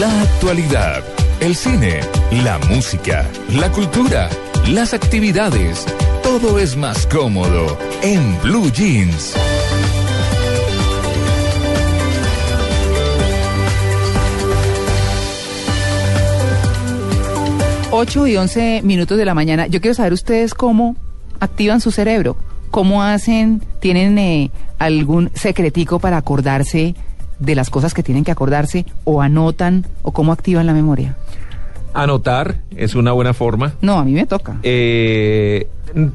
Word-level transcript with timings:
La 0.00 0.22
actualidad, 0.22 1.04
el 1.40 1.54
cine, 1.54 2.00
la 2.42 2.58
música, 2.70 3.28
la 3.50 3.70
cultura, 3.70 4.30
las 4.68 4.94
actividades. 4.94 5.84
Todo 6.22 6.58
es 6.58 6.76
más 6.76 7.06
cómodo 7.06 7.78
en 8.02 8.40
Blue 8.42 8.72
Jeans. 8.72 9.34
Ocho 17.90 18.26
y 18.26 18.36
11 18.36 18.80
minutos 18.82 19.18
de 19.18 19.24
la 19.26 19.34
mañana. 19.34 19.66
Yo 19.66 19.82
quiero 19.82 19.94
saber 19.94 20.14
ustedes 20.14 20.54
cómo 20.54 20.96
activan 21.38 21.82
su 21.82 21.90
cerebro, 21.90 22.36
cómo 22.70 23.02
hacen, 23.02 23.62
tienen 23.80 24.18
eh, 24.18 24.50
algún 24.78 25.30
secretico 25.34 25.98
para 25.98 26.16
acordarse 26.16 26.94
de 27.42 27.54
las 27.54 27.70
cosas 27.70 27.94
que 27.94 28.02
tienen 28.02 28.24
que 28.24 28.30
acordarse 28.30 28.86
o 29.04 29.20
anotan 29.20 29.86
o 30.02 30.12
cómo 30.12 30.32
activan 30.32 30.66
la 30.66 30.72
memoria. 30.72 31.16
Anotar 31.94 32.56
es 32.74 32.94
una 32.94 33.12
buena 33.12 33.34
forma. 33.34 33.74
No, 33.82 33.98
a 33.98 34.04
mí 34.04 34.12
me 34.12 34.26
toca. 34.26 34.56
Eh, 34.62 35.68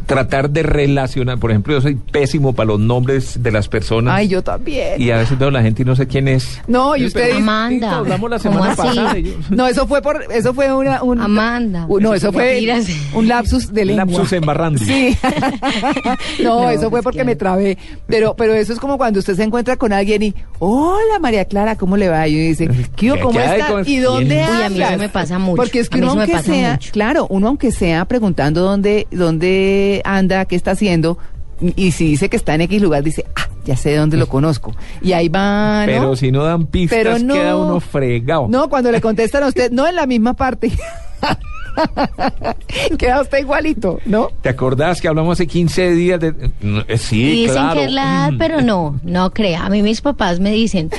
tratar 0.06 0.50
de 0.50 0.64
relacionar, 0.64 1.38
por 1.39 1.52
ejemplo, 1.52 1.73
yo 1.73 1.81
soy 1.81 1.95
pésimo 1.95 2.53
para 2.53 2.67
los 2.67 2.80
nombres 2.80 3.42
de 3.42 3.52
las 3.52 3.67
personas. 3.67 4.14
Ay, 4.16 4.28
yo 4.28 4.42
también. 4.44 5.02
Y 5.02 5.11
a 5.11 5.17
veces 5.17 5.38
veo 5.38 5.52
la 5.52 5.61
gente 5.61 5.81
y 5.81 5.86
no 5.86 5.95
sé 5.95 6.08
quién 6.08 6.28
es. 6.28 6.61
No, 6.67 6.95
y 6.95 7.06
usted 7.06 7.25
dice- 7.28 7.38
Amanda. 7.38 7.97
Hablamos 7.97 8.30
la 8.30 8.39
¿Cómo 8.39 8.53
semana 8.53 8.72
así? 8.73 8.81
pasada. 8.81 9.17
yo- 9.19 9.31
No, 9.50 9.67
eso 9.67 9.88
fue 9.88 10.02
por, 10.02 10.23
eso 10.31 10.53
fue 10.53 10.73
una, 10.73 11.03
un, 11.03 11.19
Amanda. 11.22 11.86
Uh, 11.88 12.00
no, 12.00 12.14
eso 12.14 12.31
fue 12.31 12.66
un 13.14 13.28
lapsus 13.28 13.73
de 13.73 13.86
lengua. 13.86 14.06
Lapsus 14.06 14.34
embarrando. 14.34 14.80
Sí. 14.80 15.17
no, 16.44 16.62
No, 16.64 16.69
eso 16.69 16.89
fue 16.89 17.02
porque 17.02 17.19
que- 17.19 17.25
me 17.25 17.36
trabé. 17.36 17.78
Pero, 18.08 18.36
pero 18.36 18.53
eso 18.53 18.73
es 18.73 18.80
como 18.80 18.97
cuando 18.97 19.19
usted 19.19 19.36
se 19.36 19.44
encuentra 19.44 19.75
con 19.78 19.94
alguien 19.94 20.23
y, 20.23 20.36
hola 20.59 21.19
María 21.19 21.45
Clara, 21.45 21.75
¿cómo 21.75 21.97
le 21.97 22.09
va? 22.09 22.28
Y 22.28 22.36
uno 22.36 22.44
dice, 22.50 22.67
¿qué, 22.67 23.12
¿Qué- 23.14 23.19
¿cómo 23.22 23.38
qué 23.39 23.45
está? 23.45 23.67
con- 23.67 23.88
¿Y 23.88 23.97
dónde 23.97 24.36
quién? 24.36 24.50
Uy, 24.50 24.62
a 24.64 24.69
mí 24.69 24.75
eso 24.78 24.86
andas? 24.86 25.00
me 25.00 25.09
pasa 25.09 25.39
mucho. 25.39 25.56
Porque 25.58 25.80
es 25.80 25.89
que 25.89 26.00
uno 26.00 26.12
aunque 26.12 26.39
sea, 26.39 26.73
mucho. 26.73 26.91
claro, 26.91 27.28
uno 27.30 27.47
aunque 27.47 27.72
sea 27.72 28.06
preguntando 28.06 28.62
dónde, 28.62 29.08
dónde 29.12 29.67
anda, 30.04 30.46
qué 30.46 30.56
está 30.56 30.72
haciendo, 30.72 31.18
y 31.76 31.92
si 31.92 32.06
dice 32.08 32.30
que 32.30 32.38
está 32.38 32.56
en 32.56 32.62
X 32.62 32.82
lugar, 32.82 33.04
dice, 33.04 33.26
ah, 33.36 33.48
ya 33.66 33.76
sé 33.76 33.90
de 33.90 33.98
dónde 33.98 34.18
lo 34.18 34.28
conozco. 34.28 34.76
Y 35.02 35.14
ahí 35.14 35.28
va, 35.28 35.82
¿no? 35.82 35.92
Pero 35.92 36.16
si 36.16 36.32
no 36.32 36.44
dan 36.44 36.68
pistas, 36.68 36.98
Pero 36.98 37.20
no. 37.20 37.34
queda 37.34 37.56
uno 37.56 37.80
fregado. 37.80 38.48
No, 38.48 38.70
cuando 38.70 38.92
le 38.92 39.02
contestan 39.02 39.44
a 39.44 39.48
usted, 39.48 39.72
no 39.72 39.88
en 39.88 39.96
la 39.96 40.06
misma 40.06 40.36
parte. 40.36 40.72
Queda 42.97 43.22
usted 43.22 43.39
igualito, 43.39 44.00
¿no? 44.06 44.30
¿Te 44.42 44.50
acordás 44.50 45.02
que 45.02 45.08
hablamos 45.08 45.33
hace 45.38 45.47
15 45.47 45.92
días 45.92 46.19
de.? 46.19 46.34
Eh, 46.88 46.97
Sí, 46.97 47.23
dicen 47.44 47.53
claro. 47.56 47.80
que 47.80 47.86
es 47.86 47.92
la 47.92 48.02
edad, 48.03 48.31
pero 48.38 48.61
no, 48.61 49.00
no 49.03 49.31
crea. 49.31 49.66
A 49.66 49.69
mí 49.69 49.81
mis 49.81 50.02
papás 50.02 50.39
me 50.39 50.52
dicen, 50.52 50.89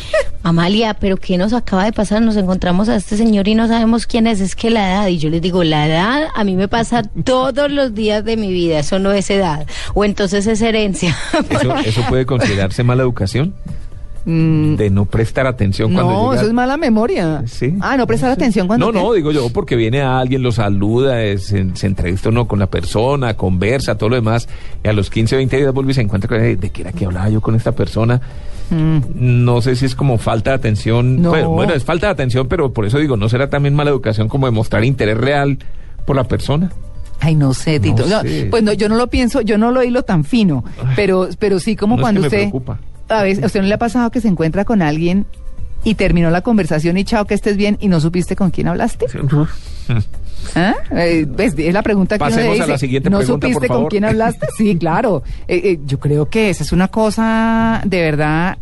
Amalia, 0.43 0.95
pero 0.95 1.17
¿qué 1.17 1.37
nos 1.37 1.53
acaba 1.53 1.85
de 1.85 1.93
pasar? 1.93 2.23
Nos 2.23 2.37
encontramos 2.37 2.89
a 2.89 2.97
este 2.97 3.17
señor 3.17 3.49
y 3.49 3.55
no 3.55 3.69
sabemos 3.69 4.07
quién 4.07 4.27
es, 4.27 4.41
es 4.41 4.55
que 4.55 4.71
la 4.71 4.89
edad. 4.91 5.07
Y 5.09 5.19
yo 5.19 5.29
les 5.31 5.43
digo, 5.43 5.65
la 5.65 5.87
edad 5.87 6.29
a 6.35 6.45
mí 6.45 6.57
me 6.57 6.69
pasa 6.69 7.03
todos 7.25 7.71
los 7.71 7.95
días 7.95 8.25
de 8.25 8.37
mi 8.37 8.53
vida, 8.53 8.79
eso 8.79 8.99
no 8.99 9.13
es 9.13 9.29
edad. 9.31 9.67
O 9.95 10.05
entonces 10.05 10.47
es 10.47 10.61
herencia. 10.63 11.17
¿Eso, 11.51 11.77
¿Eso 11.79 12.03
puede 12.09 12.25
considerarse 12.27 12.83
mala 12.85 13.03
educación? 13.03 13.55
De 14.77 14.91
no 14.91 15.07
prestar 15.07 15.47
atención 15.47 15.95
cuando 15.95 16.13
Mm. 16.13 16.15
No, 16.15 16.23
llega- 16.31 16.41
eso 16.43 16.47
es 16.49 16.53
mala 16.55 16.77
memoria. 16.77 17.43
Sí. 17.47 17.75
Ah, 17.81 17.97
no 17.97 18.07
prestar 18.07 18.31
atención 18.31 18.67
cuando. 18.67 18.93
No, 18.93 19.01
no, 19.01 19.13
digo 19.15 19.33
yo, 19.33 19.49
porque 19.51 19.75
viene 19.75 20.03
alguien, 20.03 20.43
lo 20.43 20.53
saluda, 20.53 21.17
se, 21.39 21.75
se 21.75 21.87
entrevista 21.87 22.29
uno 22.29 22.47
con 22.47 22.59
la 22.59 22.67
persona, 22.67 23.35
conversa, 23.35 23.97
todo 23.97 24.11
lo 24.11 24.17
demás, 24.17 24.47
y 24.85 24.89
a 24.89 24.93
los 24.93 25.09
15, 25.09 25.35
20 25.37 25.57
días 25.57 25.73
vuelve 25.73 25.93
y 25.93 25.95
se 25.95 26.03
encuentra 26.03 26.29
con 26.29 26.39
¿de 26.41 26.71
qué 26.71 26.83
era 26.83 26.93
que 26.93 27.07
hablaba 27.07 27.31
yo 27.31 27.41
con 27.41 27.55
esta 27.55 27.73
persona? 27.73 28.21
No 28.71 29.63
sé 29.63 29.77
si 29.77 29.87
es 29.87 29.95
como 29.95 30.19
falta 30.19 30.51
de 30.51 30.57
atención. 30.57 31.17
Mm. 31.17 31.23
No. 31.23 31.31
Bueno, 31.31 31.51
bueno, 31.51 31.73
es 31.75 31.85
falta 31.85 32.07
de 32.09 32.13
atención, 32.13 32.49
pero 32.49 32.73
por 32.73 32.85
eso 32.85 32.99
digo, 32.99 33.17
¿no 33.17 33.29
será 33.29 33.49
también 33.49 33.75
mala 33.75 33.91
educación 33.91 34.29
como 34.29 34.47
demostrar 34.47 34.85
interés 34.85 35.17
real 35.17 35.59
por 36.05 36.17
la 36.17 36.25
persona? 36.25 36.71
Ay, 37.21 37.35
no 37.35 37.53
sé, 37.55 37.81
Tito. 37.81 38.05
No 38.07 38.23
No, 38.23 38.29
pues 38.51 38.63
no, 38.63 38.73
yo 38.75 38.89
no 38.89 38.97
lo 38.97 39.09
pienso, 39.09 39.41
yo 39.41 39.59
no 39.59 39.73
lo 39.73 39.83
hilo 39.83 40.03
tan 40.05 40.23
fino, 40.23 40.65
pero, 40.95 41.29
pero 41.39 41.59
sí 41.59 41.75
como 41.75 41.97
No 41.97 42.01
es 42.01 42.05
cuando 42.05 42.21
me 42.21 42.27
usted. 42.29 42.39
preocupa. 42.41 42.79
A 43.09 43.23
veces, 43.23 43.43
¿a 43.43 43.47
usted 43.47 43.61
no 43.61 43.67
le 43.67 43.75
ha 43.75 43.79
pasado 43.79 44.11
que 44.11 44.21
se 44.21 44.29
encuentra 44.29 44.65
con 44.65 44.83
alguien 44.83 45.27
y 45.85 45.95
terminó 45.95 46.31
la 46.31 46.43
conversación 46.43 46.99
y 46.99 47.05
chao, 47.05 47.25
que 47.25 47.35
estés 47.35 47.57
bien 47.57 47.79
y 47.81 47.89
no 47.89 48.01
supiste 48.01 48.37
con 48.37 48.51
quién 48.51 48.69
hablaste? 48.69 49.07
¿Ah? 50.55 50.75
Eh, 50.93 51.27
pues, 51.37 51.55
es 51.59 51.73
la 51.75 51.83
pregunta 51.83 52.17
que 52.19 52.25
uno 52.25 52.31
Pasemos 52.35 52.57
le 52.57 52.63
a 52.63 52.67
la 52.67 52.73
dice, 52.75 52.87
siguiente 52.87 53.11
¿No 53.11 53.19
pregunta, 53.19 53.47
por 53.47 53.53
supiste 53.53 53.69
con 53.69 53.77
favor? 53.77 53.91
quién 53.91 54.05
hablaste? 54.05 54.47
Sí, 54.57 54.77
claro. 54.77 55.23
Eh, 55.47 55.61
eh, 55.65 55.79
yo 55.87 55.99
creo 56.01 56.29
que 56.29 56.51
esa 56.51 56.63
es 56.65 56.73
una 56.73 56.89
cosa 56.89 57.81
de 57.85 58.01
verdad 58.01 58.59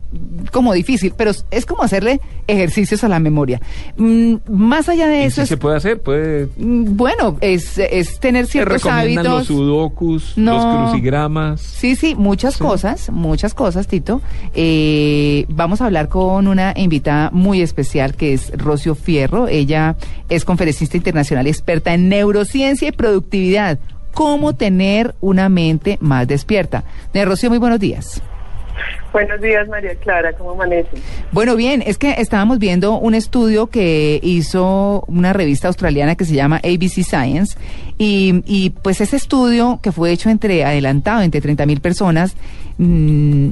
como 0.52 0.72
difícil, 0.72 1.12
pero 1.16 1.32
es- 1.50 1.66
como 1.66 1.82
hacerle 1.82 2.20
ejercicios 2.46 3.02
a 3.04 3.08
la 3.08 3.18
memoria. 3.18 3.60
Mm, 3.96 4.36
más 4.48 4.88
allá 4.88 5.08
de 5.08 5.22
¿Y 5.22 5.24
eso 5.26 5.36
si 5.36 5.40
es... 5.42 5.48
se 5.48 5.56
puede 5.56 5.76
hacer? 5.76 6.00
Puede... 6.00 6.48
mm, 6.56 6.96
Bueno, 6.96 7.36
es, 7.40 7.76
es 7.78 8.18
tener 8.20 8.46
ciertos 8.46 8.82
recomiendan 8.82 9.26
hábitos. 9.26 9.38
los 9.38 9.46
sudokus, 9.46 10.32
No. 10.36 10.54
los 10.54 10.90
crucigramas. 10.90 11.60
Sí, 11.60 11.96
sí, 11.96 12.14
muchas 12.14 12.56
cosas, 12.56 13.10
muchas 13.10 13.52
cosas, 13.54 13.86
Tito. 13.88 14.20
Eh, 14.54 15.44
vamos 15.48 15.80
a 15.80 15.86
hablar 15.86 16.08
con 16.08 16.46
una 16.46 16.72
invitada 16.76 17.30
muy 17.32 17.60
especial 17.60 18.14
que 18.14 18.32
es 18.34 18.50
Rocio 18.56 18.94
Fierro. 18.94 19.48
Ella 19.48 19.96
es 20.28 20.44
conferencista 20.44 20.96
internacional 20.96 21.46
experta 21.66 21.94
en 21.94 22.08
neurociencia 22.08 22.86
y 22.86 22.92
productividad. 22.92 23.80
¿Cómo 24.14 24.54
tener 24.54 25.16
una 25.20 25.48
mente 25.48 25.98
más 26.00 26.28
despierta? 26.28 26.84
De 27.12 27.24
Rocío, 27.24 27.50
muy 27.50 27.58
buenos 27.58 27.80
días. 27.80 28.22
Buenos 29.12 29.40
días, 29.40 29.66
María 29.66 29.96
Clara, 29.96 30.32
¿cómo 30.34 30.52
amanece? 30.52 30.90
Bueno, 31.32 31.56
bien, 31.56 31.82
es 31.84 31.98
que 31.98 32.14
estábamos 32.18 32.60
viendo 32.60 32.98
un 32.98 33.14
estudio 33.14 33.66
que 33.66 34.20
hizo 34.22 35.02
una 35.08 35.32
revista 35.32 35.66
australiana 35.66 36.14
que 36.14 36.24
se 36.24 36.34
llama 36.34 36.58
ABC 36.58 37.02
Science 37.02 37.58
y, 37.98 38.42
y, 38.46 38.70
pues 38.70 39.00
ese 39.00 39.16
estudio 39.16 39.80
que 39.82 39.90
fue 39.90 40.12
hecho 40.12 40.30
entre 40.30 40.64
adelantado 40.64 41.22
entre 41.22 41.40
30 41.40 41.66
mil 41.66 41.80
personas, 41.80 42.36
mm, 42.78 43.48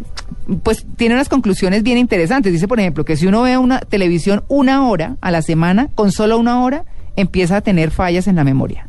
pues 0.63 0.87
tiene 0.97 1.17
unas 1.17 1.29
conclusiones 1.29 1.83
bien 1.83 1.99
interesantes. 1.99 2.53
Dice, 2.53 2.69
por 2.69 2.79
ejemplo, 2.79 3.05
que 3.05 3.17
si 3.17 3.27
uno 3.27 3.43
ve 3.43 3.59
una 3.59 3.81
televisión 3.81 4.45
una 4.47 4.89
hora 4.89 5.17
a 5.21 5.33
la 5.33 5.43
semana, 5.43 5.89
con 5.97 6.13
solo 6.13 6.39
una 6.39 6.63
hora, 6.63 6.85
empieza 7.17 7.59
a 7.59 7.61
tener 7.61 7.91
fallas 7.91 8.27
en 8.27 8.37
la 8.37 8.45
memoria. 8.45 8.87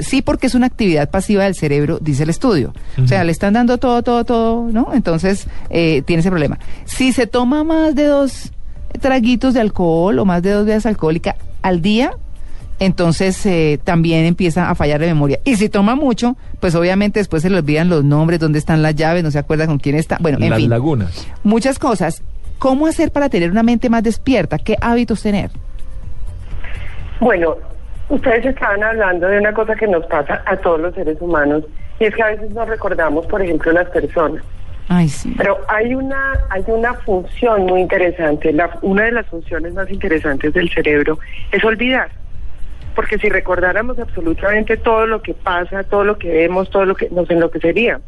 ¿Sí? 0.00 0.22
Porque 0.22 0.46
es 0.46 0.54
una 0.54 0.66
actividad 0.66 1.10
pasiva 1.10 1.44
del 1.44 1.54
cerebro, 1.54 1.98
dice 2.00 2.24
el 2.24 2.30
estudio. 2.30 2.74
O 3.02 3.06
sea, 3.06 3.24
le 3.24 3.32
están 3.32 3.54
dando 3.54 3.78
todo, 3.78 4.02
todo, 4.02 4.24
todo, 4.24 4.68
¿no? 4.70 4.92
Entonces, 4.94 5.46
eh, 5.70 6.02
tiene 6.02 6.20
ese 6.20 6.30
problema. 6.30 6.58
Si 6.84 7.12
se 7.12 7.26
toma 7.26 7.62
más 7.64 7.94
de 7.94 8.04
dos 8.06 8.52
traguitos 9.00 9.54
de 9.54 9.60
alcohol 9.60 10.18
o 10.18 10.24
más 10.24 10.42
de 10.42 10.50
dos 10.50 10.64
bebidas 10.66 10.86
alcohólicas 10.86 11.36
al 11.62 11.82
día, 11.82 12.12
entonces 12.80 13.44
eh, 13.46 13.78
también 13.82 14.24
empieza 14.24 14.70
a 14.70 14.74
fallar 14.74 15.00
la 15.00 15.06
memoria. 15.06 15.38
Y 15.44 15.56
si 15.56 15.68
toma 15.68 15.94
mucho, 15.94 16.36
pues 16.60 16.74
obviamente 16.74 17.20
después 17.20 17.42
se 17.42 17.50
le 17.50 17.58
olvidan 17.58 17.88
los 17.88 18.04
nombres, 18.04 18.40
dónde 18.40 18.58
están 18.58 18.82
las 18.82 18.94
llaves, 18.94 19.22
no 19.22 19.30
se 19.30 19.38
acuerda 19.38 19.66
con 19.66 19.78
quién 19.78 19.96
está. 19.96 20.18
Bueno, 20.20 20.38
en 20.40 20.50
las 20.50 20.58
fin, 20.58 20.70
lagunas. 20.70 21.26
muchas 21.42 21.78
cosas. 21.78 22.22
¿Cómo 22.58 22.86
hacer 22.86 23.12
para 23.12 23.28
tener 23.28 23.50
una 23.50 23.62
mente 23.62 23.90
más 23.90 24.02
despierta? 24.02 24.58
¿Qué 24.58 24.76
hábitos 24.80 25.22
tener? 25.22 25.50
Bueno, 27.20 27.56
ustedes 28.08 28.44
estaban 28.46 28.82
hablando 28.82 29.28
de 29.28 29.38
una 29.38 29.52
cosa 29.52 29.74
que 29.74 29.86
nos 29.86 30.04
pasa 30.06 30.42
a 30.46 30.56
todos 30.56 30.80
los 30.80 30.94
seres 30.94 31.16
humanos 31.20 31.64
y 31.98 32.04
es 32.04 32.14
que 32.14 32.22
a 32.22 32.26
veces 32.28 32.50
no 32.50 32.64
recordamos, 32.64 33.26
por 33.26 33.40
ejemplo, 33.42 33.72
las 33.72 33.88
personas. 33.90 34.42
Ay, 34.88 35.08
sí. 35.08 35.32
Pero 35.38 35.58
hay 35.68 35.94
una 35.94 36.34
hay 36.50 36.62
una 36.66 36.92
función 36.94 37.64
muy 37.66 37.80
interesante, 37.80 38.52
la- 38.52 38.78
una 38.82 39.04
de 39.04 39.12
las 39.12 39.26
funciones 39.26 39.72
más 39.74 39.90
interesantes 39.90 40.52
del 40.52 40.68
cerebro 40.70 41.18
es 41.52 41.64
olvidar. 41.64 42.10
Porque 42.94 43.18
si 43.18 43.28
recordáramos 43.28 43.98
absolutamente 43.98 44.76
todo 44.76 45.06
lo 45.06 45.20
que 45.22 45.34
pasa, 45.34 45.82
todo 45.82 46.04
lo 46.04 46.16
que 46.18 46.30
vemos, 46.30 46.70
todo 46.70 46.84
lo 46.84 46.94
que 46.94 47.08
nos 47.10 47.28
enloquecería. 47.30 47.98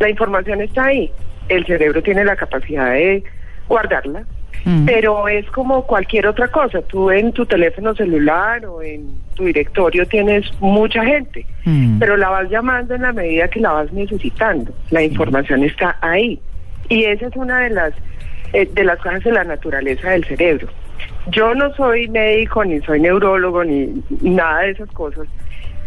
La 0.00 0.08
información 0.08 0.60
está 0.60 0.86
ahí. 0.86 1.12
El 1.48 1.64
cerebro 1.66 2.02
tiene 2.02 2.24
la 2.24 2.34
capacidad 2.34 2.90
de 2.92 3.22
guardarla, 3.68 4.24
Mm. 4.64 4.86
pero 4.86 5.28
es 5.28 5.44
como 5.50 5.82
cualquier 5.86 6.26
otra 6.26 6.48
cosa. 6.48 6.80
Tú 6.82 7.10
en 7.10 7.32
tu 7.32 7.44
teléfono 7.46 7.94
celular 7.94 8.64
o 8.66 8.82
en 8.82 9.08
tu 9.34 9.44
directorio 9.44 10.06
tienes 10.06 10.44
mucha 10.60 11.04
gente, 11.04 11.44
Mm. 11.64 11.98
pero 11.98 12.16
la 12.16 12.30
vas 12.30 12.48
llamando 12.50 12.94
en 12.94 13.02
la 13.02 13.12
medida 13.12 13.48
que 13.48 13.60
la 13.60 13.72
vas 13.72 13.92
necesitando. 13.92 14.72
La 14.90 15.02
información 15.02 15.64
está 15.64 15.96
ahí. 16.00 16.38
Y 16.88 17.04
esa 17.04 17.26
es 17.26 17.36
una 17.36 17.60
de 17.60 17.70
las, 17.70 17.92
eh, 18.52 18.68
de 18.72 18.84
las 18.84 18.98
cosas 18.98 19.22
de 19.24 19.32
la 19.32 19.44
naturaleza 19.44 20.10
del 20.10 20.24
cerebro. 20.24 20.68
yo 21.30 21.54
no 21.54 21.72
soy 21.74 22.06
médico, 22.08 22.64
ni 22.64 22.80
soy 22.82 23.00
neurólogo, 23.00 23.64
ni 23.64 23.88
nada 24.20 24.60
de 24.60 24.70
esas 24.72 24.90
cosas, 24.90 25.26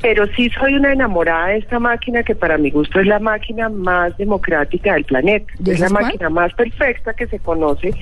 pero 0.01 0.27
sí 0.35 0.49
soy 0.51 0.75
una 0.75 0.93
enamorada 0.93 1.47
de 1.47 1.57
esta 1.57 1.79
máquina 1.79 2.23
que 2.23 2.35
para 2.35 2.57
mi 2.57 2.69
gusto 2.69 2.99
es 2.99 3.07
la 3.07 3.19
máquina 3.19 3.69
más 3.69 4.15
democrática 4.17 4.93
del 4.93 5.05
planeta. 5.05 5.51
¿Y 5.63 5.71
Es 5.71 5.79
la 5.79 5.89
cuál? 5.89 6.03
máquina 6.05 6.29
más 6.29 6.53
perfecta 6.53 7.13
que 7.13 7.27
se 7.27 7.39
conoce, 7.39 7.93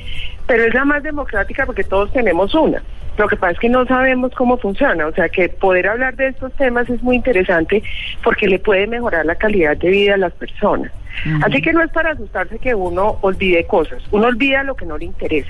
pero 0.48 0.64
es 0.66 0.74
la 0.74 0.86
más 0.86 1.04
democrática 1.04 1.66
porque 1.66 1.84
todos 1.84 2.12
tenemos 2.12 2.54
una. 2.54 2.82
Lo 3.18 3.28
que 3.30 3.38
pasa 3.38 3.54
es 3.54 3.60
que 3.60 3.70
no 3.70 3.86
sabemos 3.86 4.34
cómo 4.36 4.58
funciona, 4.58 5.08
o 5.08 5.14
sea 5.14 5.30
que 5.30 5.48
poder 5.48 5.88
hablar 5.88 6.18
de 6.18 6.28
estos 6.28 6.52
temas 6.54 6.90
es 6.90 7.02
muy 7.02 7.16
interesante 7.16 7.82
porque 8.24 8.48
le 8.48 8.60
puede 8.60 8.88
mejorar 8.88 9.26
la 9.26 9.36
calidad 9.36 9.78
de 9.78 9.90
vida 9.90 10.16
a 10.16 10.18
las 10.18 10.34
personas. 10.34 10.92
Así 11.44 11.62
que 11.62 11.72
no 11.72 11.82
es 11.82 11.90
para 11.92 12.12
asustarse 12.12 12.60
que 12.60 12.76
uno 12.76 13.20
olvide 13.22 13.66
cosas, 13.68 14.04
uno 14.12 14.28
olvida 14.28 14.64
lo 14.64 14.76
que 14.76 14.86
no 14.86 14.98
le 14.98 15.06
interesa 15.06 15.50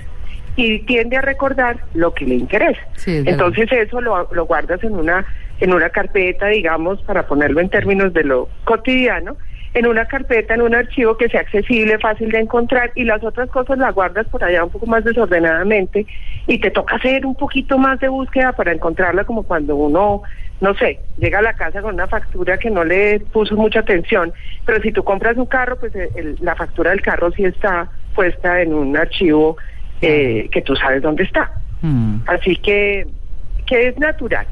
y 0.56 0.80
tiende 0.86 1.18
a 1.18 1.22
recordar 1.22 1.78
lo 1.96 2.14
que 2.14 2.26
le 2.26 2.36
interesa. 2.36 2.80
Sí. 2.98 3.24
Entonces 3.26 3.70
eso 3.72 4.00
lo, 4.00 4.30
lo 4.32 4.46
guardas 4.46 4.84
en 4.84 4.94
una 4.94 5.26
en 5.60 5.74
una 5.74 5.90
carpeta, 5.90 6.48
digamos, 6.48 7.02
para 7.04 7.28
ponerlo 7.28 7.62
en 7.62 7.70
términos 7.70 8.14
de 8.14 8.24
lo 8.24 8.50
cotidiano, 8.66 9.38
en 9.74 9.88
una 9.88 10.06
carpeta, 10.06 10.54
en 10.54 10.62
un 10.62 10.74
archivo 10.76 11.18
que 11.18 11.28
sea 11.28 11.42
accesible, 11.42 12.00
fácil 12.00 12.30
de 12.30 12.40
encontrar 12.40 12.92
y 12.96 13.04
las 13.04 13.24
otras 13.24 13.50
cosas 13.50 13.78
las 13.78 13.94
guardas 13.94 14.26
por 14.28 14.44
allá 14.44 14.64
un 14.64 14.70
poco 14.70 14.86
más 14.86 15.04
desordenadamente 15.04 16.08
y 16.48 16.60
te 16.60 16.72
toca 16.72 16.96
hacer 16.96 17.26
un 17.26 17.36
poquito 17.36 17.78
más 17.78 18.00
de 18.00 18.08
búsqueda 18.08 18.54
para 18.54 18.72
encontrarla 18.72 19.26
como 19.26 19.44
cuando 19.44 19.76
uno, 19.76 20.22
no 20.62 20.74
sé, 20.76 21.02
llega 21.18 21.40
a 21.40 21.42
la 21.42 21.54
casa 21.54 21.82
con 21.82 21.94
una 21.96 22.08
factura 22.08 22.58
que 22.58 22.70
no 22.70 22.86
le 22.86 23.20
puso 23.20 23.56
mucha 23.56 23.80
atención, 23.80 24.34
pero 24.66 24.82
si 24.82 24.92
tú 24.94 25.04
compras 25.04 25.36
un 25.36 25.46
carro, 25.46 25.78
pues 25.78 25.94
eh, 25.96 26.10
el- 26.16 26.38
la 26.40 26.56
factura 26.56 26.92
del 26.92 27.02
carro 27.02 27.32
sí 27.32 27.44
está 27.44 27.90
puesta 28.14 28.62
en 28.62 28.74
un 28.74 28.96
archivo 28.96 29.58
eh, 30.02 30.48
que 30.52 30.62
tú 30.62 30.76
sabes 30.76 31.02
dónde 31.02 31.24
está. 31.24 31.52
Mm. 31.82 32.18
Así 32.28 32.56
que, 32.58 33.08
que 33.66 33.88
es 33.88 33.98
natural. 33.98 34.48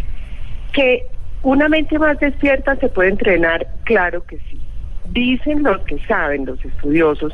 Que 0.74 1.04
una 1.44 1.70
mente 1.70 1.98
más 2.00 2.20
despierta 2.20 2.76
se 2.78 2.90
puede 2.90 3.10
entrenar, 3.10 3.66
claro 3.86 4.24
que 4.26 4.38
sí. 4.50 4.60
Dicen 5.12 5.64
los 5.64 5.80
que 5.82 6.00
saben, 6.08 6.46
los 6.46 6.64
estudiosos, 6.64 7.34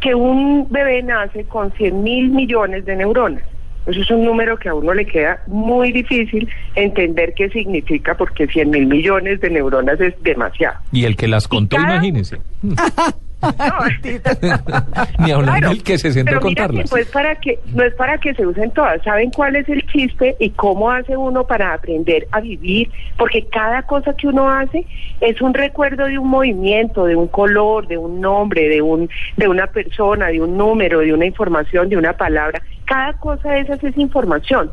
que 0.00 0.14
un 0.14 0.66
bebé 0.70 1.02
nace 1.02 1.44
con 1.44 1.72
100 1.72 2.02
mil 2.02 2.30
millones 2.30 2.84
de 2.84 2.96
neuronas. 2.96 3.42
Eso 3.84 4.00
es 4.00 4.10
un 4.12 4.24
número 4.24 4.56
que 4.58 4.68
a 4.68 4.74
uno 4.74 4.94
le 4.94 5.04
queda 5.04 5.42
muy 5.48 5.90
difícil 5.90 6.48
entender 6.76 7.34
qué 7.34 7.48
significa, 7.50 8.14
porque 8.16 8.46
100 8.46 8.70
mil 8.70 8.86
millones 8.86 9.40
de 9.40 9.50
neuronas 9.50 10.00
es 10.00 10.14
demasiado. 10.22 10.78
Y 10.92 11.04
el 11.04 11.16
que 11.16 11.26
las 11.26 11.48
contó, 11.48 11.76
cada- 11.76 11.94
imagínese. 11.94 12.38
Ni 15.18 15.30
hablar 15.32 15.58
Claro, 15.58 15.68
del 15.70 15.82
que 15.82 15.98
se 15.98 16.12
sentó 16.12 16.36
a 16.36 16.40
contarlas. 16.40 16.90
para 17.12 17.34
que, 17.36 17.58
no 17.74 17.82
es 17.82 17.94
para 17.94 18.18
que 18.18 18.34
se 18.34 18.46
usen 18.46 18.70
todas. 18.70 19.02
¿Saben 19.02 19.30
cuál 19.30 19.56
es 19.56 19.68
el 19.68 19.84
chiste 19.86 20.36
y 20.38 20.50
cómo 20.50 20.90
hace 20.90 21.16
uno 21.16 21.46
para 21.46 21.74
aprender 21.74 22.26
a 22.30 22.40
vivir? 22.40 22.90
Porque 23.16 23.46
cada 23.46 23.82
cosa 23.82 24.14
que 24.14 24.28
uno 24.28 24.48
hace 24.48 24.86
es 25.20 25.40
un 25.42 25.54
recuerdo 25.54 26.06
de 26.06 26.18
un 26.18 26.28
movimiento, 26.28 27.04
de 27.04 27.16
un 27.16 27.28
color, 27.28 27.86
de 27.88 27.98
un 27.98 28.20
nombre, 28.20 28.68
de 28.68 28.82
un 28.82 29.08
de 29.36 29.48
una 29.48 29.66
persona, 29.66 30.28
de 30.28 30.40
un 30.40 30.56
número, 30.56 31.00
de 31.00 31.12
una 31.12 31.26
información, 31.26 31.88
de 31.88 31.96
una 31.96 32.12
palabra. 32.12 32.62
Cada 32.84 33.12
cosa 33.14 33.50
de 33.50 33.60
esas 33.60 33.82
es 33.82 33.96
información. 33.98 34.70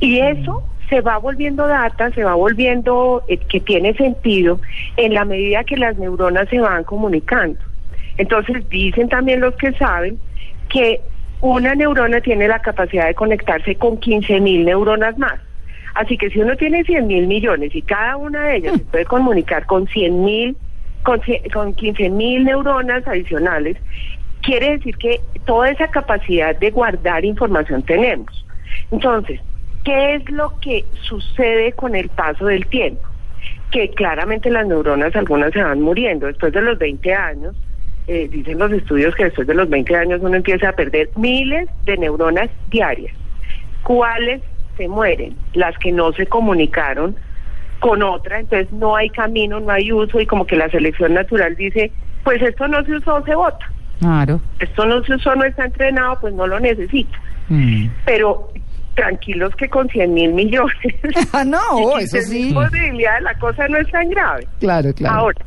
Y 0.00 0.20
eso 0.20 0.62
se 0.88 1.00
va 1.00 1.18
volviendo 1.18 1.66
data, 1.66 2.10
se 2.12 2.24
va 2.24 2.34
volviendo 2.34 3.22
eh, 3.28 3.38
que 3.38 3.60
tiene 3.60 3.94
sentido 3.94 4.60
en 4.96 5.14
la 5.14 5.24
medida 5.24 5.64
que 5.64 5.76
las 5.76 5.96
neuronas 5.98 6.48
se 6.48 6.60
van 6.60 6.84
comunicando. 6.84 7.58
Entonces 8.18 8.68
dicen 8.68 9.08
también 9.08 9.40
los 9.40 9.54
que 9.56 9.72
saben 9.72 10.18
que 10.68 11.00
una 11.40 11.74
neurona 11.74 12.20
tiene 12.20 12.48
la 12.48 12.60
capacidad 12.60 13.06
de 13.06 13.14
conectarse 13.14 13.76
con 13.76 13.98
15 13.98 14.40
mil 14.40 14.64
neuronas 14.64 15.18
más. 15.18 15.38
Así 15.94 16.18
que 16.18 16.30
si 16.30 16.40
uno 16.40 16.56
tiene 16.56 16.84
100 16.84 17.06
mil 17.06 17.26
millones 17.26 17.74
y 17.74 17.82
cada 17.82 18.16
una 18.16 18.48
de 18.48 18.56
ellas 18.56 18.72
se 18.78 18.84
puede 18.90 19.04
comunicar 19.04 19.66
con 19.66 19.86
100 19.86 20.24
mil, 20.24 20.56
con, 21.02 21.20
con 21.52 21.74
15 21.74 22.10
mil 22.10 22.44
neuronas 22.44 23.06
adicionales, 23.06 23.76
quiere 24.42 24.72
decir 24.72 24.96
que 24.96 25.20
toda 25.44 25.70
esa 25.70 25.88
capacidad 25.88 26.56
de 26.56 26.70
guardar 26.70 27.24
información 27.24 27.82
tenemos. 27.82 28.44
Entonces, 28.90 29.40
¿qué 29.84 30.14
es 30.14 30.30
lo 30.30 30.58
que 30.60 30.84
sucede 31.02 31.72
con 31.72 31.94
el 31.94 32.08
paso 32.08 32.46
del 32.46 32.66
tiempo? 32.66 33.02
Que 33.70 33.90
claramente 33.90 34.50
las 34.50 34.66
neuronas, 34.66 35.14
algunas 35.16 35.52
se 35.52 35.62
van 35.62 35.80
muriendo. 35.80 36.26
Después 36.26 36.52
de 36.52 36.62
los 36.62 36.78
20 36.78 37.14
años, 37.14 37.56
eh, 38.08 38.28
dicen 38.30 38.58
los 38.58 38.70
estudios 38.72 39.14
que 39.14 39.24
después 39.24 39.46
de 39.46 39.54
los 39.54 39.68
20 39.68 39.96
años 39.96 40.20
uno 40.22 40.36
empieza 40.36 40.68
a 40.68 40.72
perder 40.72 41.10
miles 41.16 41.68
de 41.84 41.96
neuronas 41.96 42.48
diarias. 42.70 43.14
¿Cuáles 43.82 44.42
se 44.76 44.88
mueren? 44.88 45.36
Las 45.54 45.76
que 45.78 45.92
no 45.92 46.12
se 46.12 46.26
comunicaron 46.26 47.16
con 47.80 48.02
otra, 48.02 48.40
entonces 48.40 48.72
no 48.72 48.96
hay 48.96 49.10
camino, 49.10 49.60
no 49.60 49.70
hay 49.70 49.92
uso 49.92 50.20
y 50.20 50.26
como 50.26 50.46
que 50.46 50.56
la 50.56 50.70
selección 50.70 51.14
natural 51.14 51.56
dice, 51.56 51.90
pues 52.24 52.40
esto 52.42 52.68
no 52.68 52.84
se 52.84 52.96
usó, 52.96 53.22
se 53.24 53.34
vota. 53.34 53.70
Claro. 54.00 54.40
Esto 54.58 54.86
no 54.86 55.02
se 55.04 55.14
usó, 55.14 55.34
no 55.34 55.44
está 55.44 55.64
entrenado, 55.64 56.18
pues 56.20 56.34
no 56.34 56.46
lo 56.46 56.60
necesita. 56.60 57.18
Mm. 57.48 57.86
Pero 58.04 58.50
tranquilos 58.94 59.54
que 59.56 59.68
con 59.68 59.88
100 59.88 60.14
mil 60.14 60.32
millones 60.32 60.74
Ah, 61.32 61.44
no, 61.44 61.58
y 62.00 62.04
eso 62.04 62.16
15.000 62.16 62.22
sí. 62.24 63.22
la 63.22 63.34
cosa 63.38 63.68
no 63.68 63.78
es 63.78 63.90
tan 63.90 64.08
grave. 64.10 64.46
Claro, 64.58 64.92
claro. 64.94 65.14
Ahora, 65.16 65.46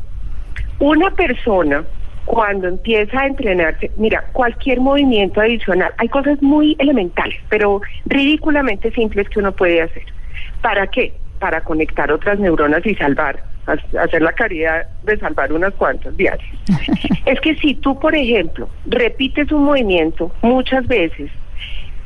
una 0.79 1.09
persona 1.11 1.83
cuando 2.30 2.68
empieza 2.68 3.22
a 3.22 3.26
entrenarse, 3.26 3.90
mira, 3.98 4.24
cualquier 4.34 4.80
movimiento 4.80 5.42
adicional, 5.42 5.92
hay 5.98 6.10
cosas 6.10 6.40
muy 6.44 6.76
elementales, 6.78 7.40
pero 7.50 7.81
ridículamente 8.06 8.92
simples 8.92 9.28
que 9.30 9.40
uno 9.40 9.52
puede 9.52 9.81
hacer. 9.81 10.04
¿Para 10.62 10.86
qué? 10.86 11.16
Para 11.40 11.62
conectar 11.62 12.12
otras 12.12 12.38
neuronas 12.38 12.86
y 12.86 12.94
salvar, 12.94 13.44
ha- 13.66 14.04
hacer 14.04 14.22
la 14.22 14.31
caridad 14.34 14.86
de 15.02 15.18
salvar 15.18 15.52
unas 15.52 15.74
cuantas 15.74 16.16
diarias. 16.18 16.48
es 17.26 17.42
que 17.42 17.56
si 17.56 17.74
tú, 17.74 17.98
por 18.00 18.14
ejemplo, 18.14 18.70
repites 18.86 19.52
un 19.52 19.64
movimiento 19.64 20.31
muchas 20.44 20.86
veces, 20.86 21.31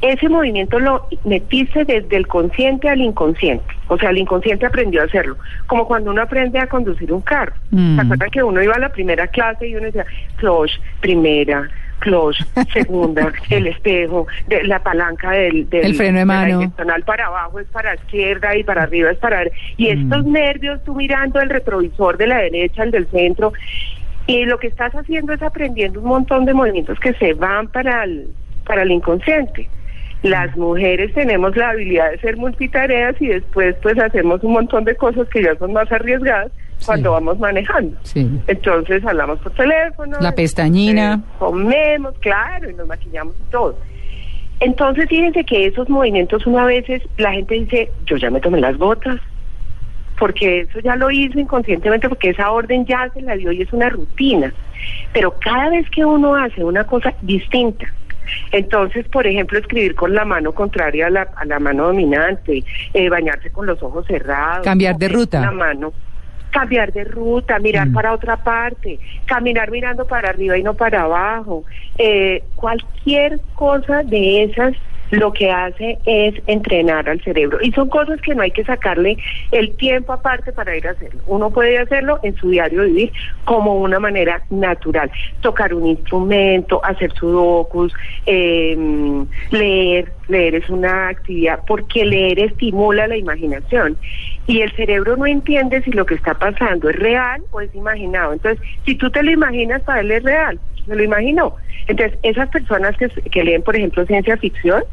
ese 0.03 0.27
movimiento 0.27 0.79
lo 0.79 1.07
metiste 1.23 1.85
desde 1.85 2.17
el 2.17 2.27
consciente 2.27 2.89
al 2.89 2.99
inconsciente. 2.99 3.63
O 3.87 3.97
sea, 3.97 4.09
el 4.09 4.17
inconsciente 4.17 4.65
aprendió 4.65 5.01
a 5.01 5.05
hacerlo. 5.05 5.37
Como 5.65 5.87
cuando 5.87 6.11
uno 6.11 6.21
aprende 6.21 6.59
a 6.59 6.67
conducir 6.67 7.13
un 7.13 7.21
carro. 7.21 7.53
Mm. 7.71 7.95
¿Se 7.95 8.01
acuerdan 8.01 8.29
que 8.29 8.43
uno 8.43 8.61
iba 8.61 8.73
a 8.73 8.79
la 8.79 8.89
primera 8.89 9.27
clase 9.27 9.67
y 9.67 9.75
uno 9.75 9.85
decía, 9.85 10.05
clutch, 10.35 10.71
primera, 10.99 11.69
clutch, 11.99 12.37
segunda, 12.73 13.31
el 13.49 13.67
espejo, 13.67 14.27
de, 14.47 14.63
la 14.65 14.83
palanca 14.83 15.31
del, 15.31 15.69
del 15.69 15.85
El 15.85 15.95
freno 15.95 16.19
de 16.19 16.25
mano. 16.25 16.59
direccional 16.59 17.03
para 17.03 17.27
abajo 17.27 17.61
es 17.61 17.67
para 17.67 17.95
izquierda 17.95 18.57
y 18.57 18.63
para 18.65 18.83
arriba 18.83 19.09
es 19.11 19.17
para... 19.19 19.43
Y 19.77 19.87
Mm. 19.95 20.03
estos 20.03 20.25
nervios, 20.25 20.83
tú 20.83 20.95
mirando 20.95 21.39
el 21.39 21.49
retrovisor 21.49 22.17
de 22.17 22.27
la 22.27 22.39
derecha, 22.39 22.83
el 22.83 22.91
del 22.91 23.07
centro, 23.07 23.53
y 24.27 24.43
lo 24.45 24.57
que 24.59 24.67
estás 24.67 24.93
haciendo 24.93 25.31
es 25.33 25.41
aprendiendo 25.41 26.01
un 26.01 26.07
montón 26.07 26.43
de 26.45 26.53
movimientos 26.53 26.99
que 26.99 27.13
se 27.13 27.33
van 27.33 27.67
para 27.69 28.03
el, 28.03 28.27
para 28.65 28.83
el 28.83 28.91
inconsciente. 28.91 29.69
Las 30.23 30.55
mujeres 30.57 31.13
tenemos 31.13 31.55
la 31.55 31.71
habilidad 31.71 32.11
de 32.11 32.17
ser 32.19 32.37
multitareas 32.37 33.15
y 33.21 33.27
después 33.27 33.75
pues 33.81 33.99
hacemos 33.99 34.43
un 34.43 34.53
montón 34.53 34.85
de 34.85 34.95
cosas 34.95 35.27
que 35.29 35.43
ya 35.43 35.55
son 35.57 35.73
más 35.73 35.91
arriesgadas 35.91 36.51
cuando 36.85 37.11
vamos 37.11 37.39
manejando. 37.39 37.97
Sí. 38.03 38.29
Entonces 38.47 39.05
hablamos 39.05 39.39
por 39.39 39.51
teléfono. 39.51 40.17
La 40.19 40.33
pestañina. 40.33 41.15
eh, 41.15 41.35
comemos, 41.39 42.17
claro, 42.19 42.69
y 42.69 42.73
nos 42.73 42.87
maquillamos 42.87 43.35
y 43.37 43.51
todo. 43.51 43.77
Entonces 44.59 45.09
fíjense 45.09 45.43
que 45.43 45.65
esos 45.65 45.89
movimientos 45.89 46.45
una 46.47 46.65
veces 46.65 47.01
la 47.17 47.33
gente 47.33 47.55
dice, 47.55 47.91
yo 48.05 48.15
ya 48.17 48.29
me 48.29 48.39
tomé 48.39 48.61
las 48.61 48.77
gotas, 48.77 49.19
porque 50.17 50.61
eso 50.61 50.79
ya 50.79 50.95
lo 50.95 51.11
hizo 51.11 51.39
inconscientemente, 51.39 52.07
porque 52.07 52.29
esa 52.29 52.49
orden 52.51 52.85
ya 52.85 53.09
se 53.13 53.21
la 53.21 53.35
dio 53.35 53.51
y 53.51 53.61
es 53.61 53.73
una 53.73 53.89
rutina. 53.89 54.53
Pero 55.11 55.35
cada 55.39 55.69
vez 55.69 55.89
que 55.89 56.05
uno 56.05 56.35
hace 56.35 56.63
una 56.63 56.85
cosa 56.85 57.13
distinta, 57.21 57.85
entonces, 58.51 59.07
por 59.09 59.25
ejemplo, 59.27 59.57
escribir 59.59 59.95
con 59.95 60.13
la 60.13 60.25
mano 60.25 60.51
contraria 60.53 61.07
a 61.07 61.09
la, 61.09 61.27
a 61.35 61.45
la 61.45 61.59
mano 61.59 61.87
dominante, 61.87 62.63
eh, 62.93 63.09
bañarse 63.09 63.51
con 63.51 63.65
los 63.65 63.81
ojos 63.83 64.05
cerrados. 64.07 64.63
Cambiar 64.63 64.97
de 64.97 65.09
ruta. 65.09 65.41
La 65.41 65.51
mano. 65.51 65.93
Cambiar 66.51 66.93
de 66.93 67.03
ruta, 67.03 67.57
mirar 67.59 67.87
Mm. 67.89 67.93
para 67.93 68.13
otra 68.13 68.37
parte, 68.37 68.99
caminar 69.25 69.71
mirando 69.71 70.05
para 70.05 70.29
arriba 70.29 70.55
y 70.57 70.61
no 70.63 70.75
para 70.75 71.01
abajo. 71.01 71.63
Eh, 71.97 72.43
cualquier 72.55 73.39
cosa 73.55 74.03
de 74.03 74.43
esas 74.43 74.73
lo 75.13 75.31
que 75.31 75.51
hace 75.51 75.99
es 76.05 76.33
entrenar 76.47 77.07
al 77.07 77.21
cerebro. 77.21 77.59
Y 77.61 77.71
son 77.71 77.87
cosas 77.89 78.19
que 78.21 78.33
no 78.33 78.41
hay 78.41 78.49
que 78.49 78.63
sacarle 78.63 79.17
el 79.51 79.75
tiempo 79.75 80.11
aparte 80.11 80.51
para 80.51 80.75
ir 80.75 80.87
a 80.87 80.91
hacerlo. 80.91 81.21
Uno 81.27 81.51
puede 81.51 81.77
hacerlo 81.77 82.19
en 82.23 82.35
su 82.35 82.49
diario 82.49 82.83
vivir 82.83 83.11
como 83.45 83.75
una 83.75 83.99
manera 83.99 84.41
natural. 84.49 85.11
Tocar 85.41 85.73
un 85.73 85.85
instrumento, 85.85 86.83
hacer 86.83 87.13
sudokus, 87.13 87.93
eh, 88.25 88.75
leer. 89.51 90.11
Leer 90.29 90.55
es 90.55 90.69
una 90.69 91.09
actividad 91.09 91.59
porque 91.67 92.05
leer 92.05 92.39
estimula 92.39 93.07
la 93.07 93.17
imaginación. 93.17 93.97
Y 94.47 94.61
el 94.61 94.71
cerebro 94.71 95.15
no 95.15 95.27
entiende 95.27 95.81
si 95.83 95.91
lo 95.91 96.05
que 96.05 96.15
está 96.15 96.33
pasando 96.33 96.89
es 96.89 96.95
real 96.95 97.43
o 97.51 97.61
es 97.61 97.73
imaginado. 97.75 98.33
Entonces, 98.33 98.65
si 98.85 98.95
tú 98.95 99.11
te 99.11 99.21
lo 99.21 99.31
imaginas, 99.31 99.83
para 99.83 99.99
él 99.99 100.11
es 100.11 100.23
real. 100.23 100.59
Se 100.87 100.95
lo 100.95 101.03
imaginó. 101.03 101.55
Entonces, 101.87 102.17
esas 102.23 102.49
personas 102.49 102.95
que, 102.97 103.09
que 103.09 103.43
leen, 103.43 103.61
por 103.61 103.75
ejemplo, 103.75 104.05
ciencia 104.05 104.37
ficción, 104.37 104.83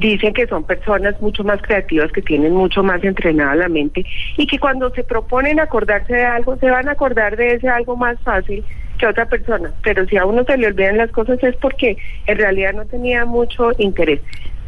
Dicen 0.00 0.32
que 0.32 0.46
son 0.46 0.64
personas 0.64 1.20
mucho 1.20 1.44
más 1.44 1.60
creativas, 1.60 2.10
que 2.10 2.22
tienen 2.22 2.54
mucho 2.54 2.82
más 2.82 3.04
entrenada 3.04 3.54
la 3.54 3.68
mente 3.68 4.06
y 4.38 4.46
que 4.46 4.58
cuando 4.58 4.88
se 4.90 5.04
proponen 5.04 5.60
acordarse 5.60 6.14
de 6.14 6.24
algo, 6.24 6.56
se 6.56 6.70
van 6.70 6.88
a 6.88 6.92
acordar 6.92 7.36
de 7.36 7.52
ese 7.52 7.68
algo 7.68 7.98
más 7.98 8.18
fácil 8.20 8.64
que 8.96 9.06
otra 9.06 9.26
persona. 9.26 9.74
Pero 9.82 10.06
si 10.06 10.16
a 10.16 10.24
uno 10.24 10.44
se 10.44 10.56
le 10.56 10.68
olvidan 10.68 10.96
las 10.96 11.10
cosas 11.10 11.38
es 11.42 11.54
porque 11.56 11.98
en 12.24 12.38
realidad 12.38 12.72
no 12.72 12.86
tenía 12.86 13.26
mucho 13.26 13.72
interés. 13.76 14.22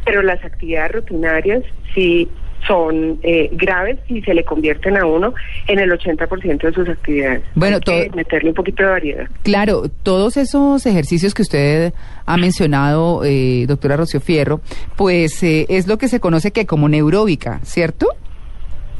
Pero 0.05 0.21
las 0.21 0.43
actividades 0.45 0.91
rutinarias 0.91 1.63
sí 1.95 2.29
son 2.67 3.19
eh, 3.23 3.49
graves 3.53 3.99
si 4.07 4.21
se 4.21 4.33
le 4.33 4.43
convierten 4.43 4.97
a 4.97 5.05
uno 5.05 5.33
en 5.67 5.79
el 5.79 5.91
80% 5.91 6.61
de 6.61 6.73
sus 6.73 6.87
actividades. 6.89 7.43
Bueno, 7.55 7.75
Hay 7.77 7.81
que 7.81 8.05
todo- 8.07 8.15
meterle 8.15 8.49
un 8.49 8.55
poquito 8.55 8.83
de 8.83 8.89
variedad. 8.89 9.25
Claro, 9.43 9.83
todos 10.03 10.37
esos 10.37 10.85
ejercicios 10.85 11.33
que 11.33 11.41
usted 11.41 11.93
ha 12.25 12.37
mencionado, 12.37 13.23
eh, 13.25 13.65
doctora 13.67 13.97
Rocío 13.97 14.19
Fierro, 14.21 14.61
pues 14.95 15.43
eh, 15.43 15.65
es 15.69 15.87
lo 15.87 15.97
que 15.97 16.07
se 16.07 16.19
conoce 16.19 16.51
que 16.51 16.65
como 16.65 16.87
neuróbica, 16.89 17.59
¿cierto? 17.63 18.07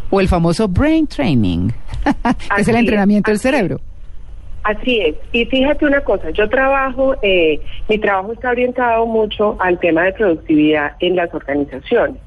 O 0.10 0.20
el 0.20 0.28
famoso 0.28 0.68
brain 0.68 1.08
training, 1.08 1.70
que 2.56 2.62
es 2.62 2.68
el 2.68 2.76
es, 2.76 2.82
entrenamiento 2.82 3.32
del 3.32 3.40
cerebro. 3.40 3.80
Así 4.64 5.00
es. 5.02 5.16
Y 5.34 5.46
fíjate 5.46 5.86
una 5.86 6.02
cosa, 6.02 6.30
yo 6.32 6.48
trabajo, 6.48 7.16
eh, 7.22 7.60
mi 7.90 7.98
trabajo 7.98 8.32
está 8.34 8.50
orientado 8.52 9.06
mucho 9.06 9.58
al 9.60 9.78
tema 9.80 10.04
de 10.04 10.14
productividad 10.14 10.94
en 11.00 11.16
las 11.18 11.34
organizaciones. 11.34 12.18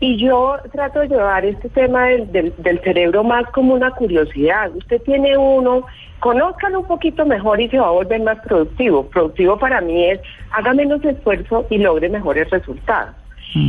Y 0.00 0.18
yo 0.18 0.56
trato 0.72 1.00
de 1.00 1.08
llevar 1.08 1.44
este 1.44 1.68
tema 1.70 2.06
del, 2.06 2.30
del, 2.32 2.54
del 2.58 2.80
cerebro 2.80 3.24
más 3.24 3.46
como 3.52 3.74
una 3.74 3.90
curiosidad. 3.92 4.70
Usted 4.74 5.00
tiene 5.02 5.36
uno, 5.36 5.86
conózcalo 6.20 6.80
un 6.80 6.86
poquito 6.86 7.24
mejor 7.24 7.60
y 7.60 7.68
se 7.68 7.78
va 7.78 7.88
a 7.88 7.92
volver 7.92 8.20
más 8.22 8.38
productivo. 8.40 9.06
Productivo 9.06 9.58
para 9.58 9.80
mí 9.80 10.04
es 10.04 10.20
haga 10.50 10.74
menos 10.74 11.04
esfuerzo 11.04 11.66
y 11.70 11.78
logre 11.78 12.08
mejores 12.08 12.50
resultados. 12.50 13.14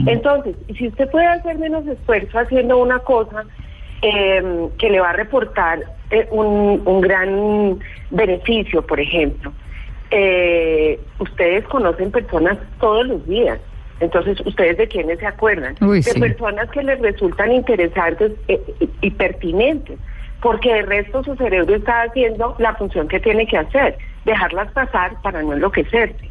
Entonces, 0.08 0.56
si 0.76 0.88
usted 0.88 1.10
puede 1.12 1.28
hacer 1.28 1.60
menos 1.60 1.86
esfuerzo 1.86 2.40
haciendo 2.40 2.80
una 2.80 2.98
cosa 3.00 3.44
eh, 4.02 4.68
que 4.80 4.90
le 4.90 5.00
va 5.00 5.12
a 5.12 5.14
reportar 5.14 5.80
eh, 6.10 6.28
un, 6.32 6.82
un 6.86 7.02
gran 7.02 7.80
beneficio, 8.10 8.82
por 8.82 9.00
ejemplo, 9.00 9.54
eh, 10.10 11.00
ustedes 11.20 11.66
conocen 11.66 12.12
personas 12.12 12.58
todos 12.80 13.06
los 13.06 13.28
días. 13.28 13.60
Entonces, 14.00 14.40
¿ustedes 14.46 14.78
de 14.78 14.88
quiénes 14.88 15.20
se 15.20 15.26
acuerdan? 15.26 15.76
Uy, 15.82 15.98
de 16.02 16.12
sí. 16.12 16.20
personas 16.20 16.70
que 16.72 16.84
les 16.84 17.00
resultan 17.00 17.52
interesantes 17.52 18.34
eh, 18.48 18.60
y- 18.80 18.90
y 19.08 19.10
pertinentes, 19.12 19.98
porque 20.42 20.74
de 20.74 20.82
resto 20.84 21.24
su 21.24 21.36
cerebro 21.36 21.76
está 21.76 22.04
haciendo 22.04 22.56
la 22.60 22.76
función 22.76 23.08
que 23.08 23.20
tiene 23.20 23.48
que 23.48 23.58
hacer, 23.58 23.98
dejarlas 24.26 24.72
pasar 24.74 25.14
para 25.22 25.42
no 25.42 25.54
enloquecerse. 25.54 26.30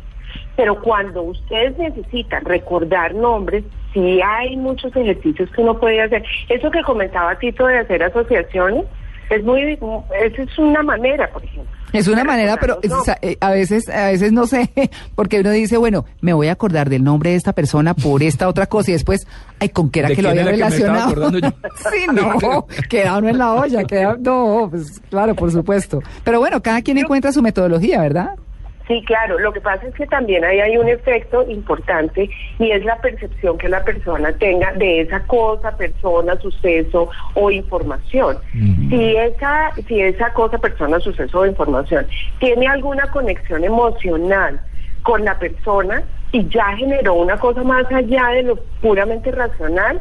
Pero 0.56 0.80
cuando 0.82 1.22
ustedes 1.22 1.76
necesitan 1.78 2.44
recordar 2.44 3.14
nombres, 3.14 3.64
sí 3.92 4.20
hay 4.22 4.56
muchos 4.56 4.94
ejercicios 4.94 5.50
que 5.50 5.62
uno 5.62 5.78
puede 5.78 6.00
hacer. 6.02 6.24
Eso 6.48 6.70
que 6.70 6.82
comentaba 6.82 7.34
Tito 7.38 7.66
de 7.66 7.78
hacer 7.78 8.02
asociaciones, 8.02 8.84
es 9.30 9.44
muy, 9.44 9.78
esa 10.20 10.42
es 10.42 10.58
una 10.58 10.82
manera, 10.82 11.30
por 11.32 11.44
ejemplo. 11.44 11.70
Es 11.94 12.08
una 12.08 12.24
manera, 12.24 12.56
pero 12.56 12.80
eh, 13.22 13.36
a 13.40 13.50
veces, 13.52 13.88
a 13.88 14.06
veces 14.08 14.32
no 14.32 14.48
sé, 14.48 14.68
porque 15.14 15.38
uno 15.38 15.50
dice, 15.50 15.76
bueno, 15.76 16.04
me 16.20 16.32
voy 16.32 16.48
a 16.48 16.52
acordar 16.52 16.90
del 16.90 17.04
nombre 17.04 17.30
de 17.30 17.36
esta 17.36 17.52
persona 17.52 17.94
por 17.94 18.24
esta 18.24 18.48
otra 18.48 18.66
cosa 18.66 18.90
y 18.90 18.94
después, 18.94 19.28
ay, 19.60 19.68
¿con 19.68 19.90
qué 19.90 20.00
era 20.00 20.08
¿De 20.08 20.16
que 20.16 20.22
lo 20.22 20.30
había 20.30 20.42
relacionado? 20.42 21.30
sí, 21.30 22.06
no, 22.12 22.66
queda 22.88 23.18
uno 23.18 23.28
en 23.28 23.38
la 23.38 23.52
olla, 23.52 23.84
queda, 23.84 24.16
no, 24.18 24.66
pues 24.70 25.00
claro, 25.08 25.36
por 25.36 25.52
supuesto. 25.52 26.02
Pero 26.24 26.40
bueno, 26.40 26.60
cada 26.60 26.82
quien 26.82 26.98
encuentra 26.98 27.30
su 27.30 27.42
metodología, 27.42 28.00
¿verdad? 28.00 28.30
Sí, 28.86 29.02
claro. 29.06 29.38
Lo 29.38 29.52
que 29.52 29.60
pasa 29.60 29.86
es 29.86 29.94
que 29.94 30.06
también 30.06 30.44
ahí 30.44 30.60
hay 30.60 30.76
un 30.76 30.88
efecto 30.88 31.44
importante 31.48 32.28
y 32.58 32.70
es 32.70 32.84
la 32.84 32.96
percepción 33.00 33.56
que 33.56 33.68
la 33.68 33.82
persona 33.82 34.32
tenga 34.32 34.72
de 34.72 35.00
esa 35.00 35.20
cosa, 35.20 35.74
persona, 35.76 36.36
suceso 36.36 37.08
o 37.34 37.50
información. 37.50 38.38
Si 38.90 39.16
esa, 39.16 39.72
si 39.88 40.00
esa 40.00 40.32
cosa, 40.34 40.58
persona, 40.58 41.00
suceso 41.00 41.40
o 41.40 41.46
información 41.46 42.06
tiene 42.40 42.66
alguna 42.66 43.06
conexión 43.10 43.64
emocional 43.64 44.60
con 45.02 45.24
la 45.24 45.38
persona 45.38 46.02
y 46.32 46.46
ya 46.48 46.76
generó 46.76 47.14
una 47.14 47.38
cosa 47.38 47.62
más 47.62 47.90
allá 47.90 48.28
de 48.28 48.42
lo 48.42 48.56
puramente 48.82 49.30
racional, 49.30 50.00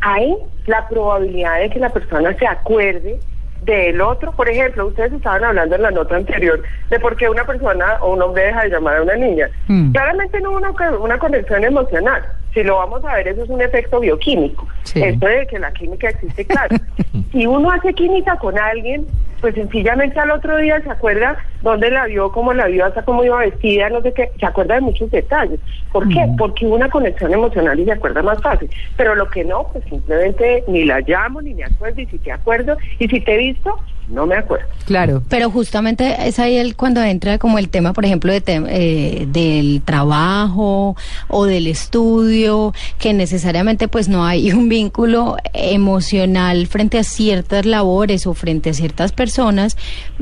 hay 0.00 0.36
la 0.66 0.88
probabilidad 0.88 1.60
de 1.60 1.70
que 1.70 1.80
la 1.80 1.90
persona 1.90 2.34
se 2.38 2.46
acuerde 2.46 3.20
del 3.62 4.00
otro. 4.00 4.32
Por 4.32 4.48
ejemplo, 4.48 4.86
ustedes 4.86 5.12
estaban 5.12 5.44
hablando 5.44 5.76
en 5.76 5.82
la 5.82 5.90
nota 5.90 6.16
anterior 6.16 6.62
de 6.90 7.00
por 7.00 7.16
qué 7.16 7.28
una 7.28 7.44
persona 7.44 7.98
o 8.00 8.12
un 8.12 8.22
hombre 8.22 8.44
deja 8.46 8.62
de 8.64 8.70
llamar 8.70 8.96
a 8.98 9.02
una 9.02 9.14
niña. 9.14 9.48
Mm. 9.68 9.92
Claramente 9.92 10.40
no 10.40 10.50
una, 10.52 10.72
co- 10.72 11.00
una 11.00 11.18
conexión 11.18 11.64
emocional. 11.64 12.22
Si 12.52 12.62
lo 12.62 12.76
vamos 12.76 13.04
a 13.04 13.14
ver, 13.14 13.28
eso 13.28 13.44
es 13.44 13.50
un 13.50 13.62
efecto 13.62 14.00
bioquímico. 14.00 14.66
Sí. 14.82 15.02
Esto 15.02 15.26
de 15.26 15.46
que 15.46 15.58
la 15.58 15.72
química 15.72 16.10
existe, 16.10 16.44
claro. 16.44 16.76
si 17.32 17.46
uno 17.46 17.70
hace 17.70 17.94
química 17.94 18.36
con 18.36 18.58
alguien, 18.58 19.06
pues 19.42 19.54
sencillamente 19.56 20.18
al 20.20 20.30
otro 20.30 20.56
día 20.58 20.80
se 20.82 20.90
acuerda 20.90 21.36
dónde 21.62 21.90
la 21.90 22.06
vio, 22.06 22.30
cómo 22.30 22.54
la 22.54 22.66
vio, 22.66 22.86
hasta 22.86 23.04
cómo 23.04 23.24
iba 23.24 23.38
vestida, 23.38 23.90
no 23.90 24.00
sé 24.00 24.12
qué, 24.12 24.30
se 24.38 24.46
acuerda 24.46 24.76
de 24.76 24.82
muchos 24.82 25.10
detalles. 25.10 25.58
¿Por 25.92 26.08
qué? 26.08 26.26
Porque 26.38 26.64
hubo 26.64 26.76
una 26.76 26.88
conexión 26.88 27.32
emocional 27.34 27.78
y 27.78 27.84
se 27.84 27.92
acuerda 27.92 28.22
más 28.22 28.40
fácil. 28.40 28.70
Pero 28.96 29.16
lo 29.16 29.28
que 29.28 29.44
no, 29.44 29.68
pues 29.72 29.84
simplemente 29.84 30.62
ni 30.68 30.84
la 30.84 31.00
llamo, 31.00 31.42
ni 31.42 31.54
me 31.54 31.64
acuerdo, 31.64 32.00
y 32.00 32.06
si 32.06 32.18
te 32.18 32.30
acuerdo, 32.30 32.76
y 33.00 33.08
si 33.08 33.20
te 33.20 33.34
he 33.34 33.38
visto, 33.38 33.78
no 34.12 34.26
me 34.26 34.36
acuerdo. 34.36 34.66
Claro. 34.84 35.22
Pero 35.28 35.50
justamente 35.50 36.16
es 36.28 36.38
ahí 36.38 36.56
el, 36.56 36.76
cuando 36.76 37.02
entra 37.02 37.38
como 37.38 37.58
el 37.58 37.68
tema, 37.68 37.92
por 37.92 38.04
ejemplo, 38.04 38.32
de 38.32 38.44
tem- 38.44 38.66
eh, 38.68 39.26
del 39.28 39.80
trabajo 39.84 40.96
o 41.28 41.44
del 41.46 41.66
estudio, 41.66 42.74
que 42.98 43.12
necesariamente 43.14 43.88
pues 43.88 44.08
no 44.08 44.24
hay 44.24 44.52
un 44.52 44.68
vínculo 44.68 45.36
emocional 45.54 46.66
frente 46.66 46.98
a 46.98 47.04
ciertas 47.04 47.64
labores 47.66 48.26
o 48.26 48.34
frente 48.34 48.70
a 48.70 48.74
ciertas 48.74 49.12
personas, 49.12 49.76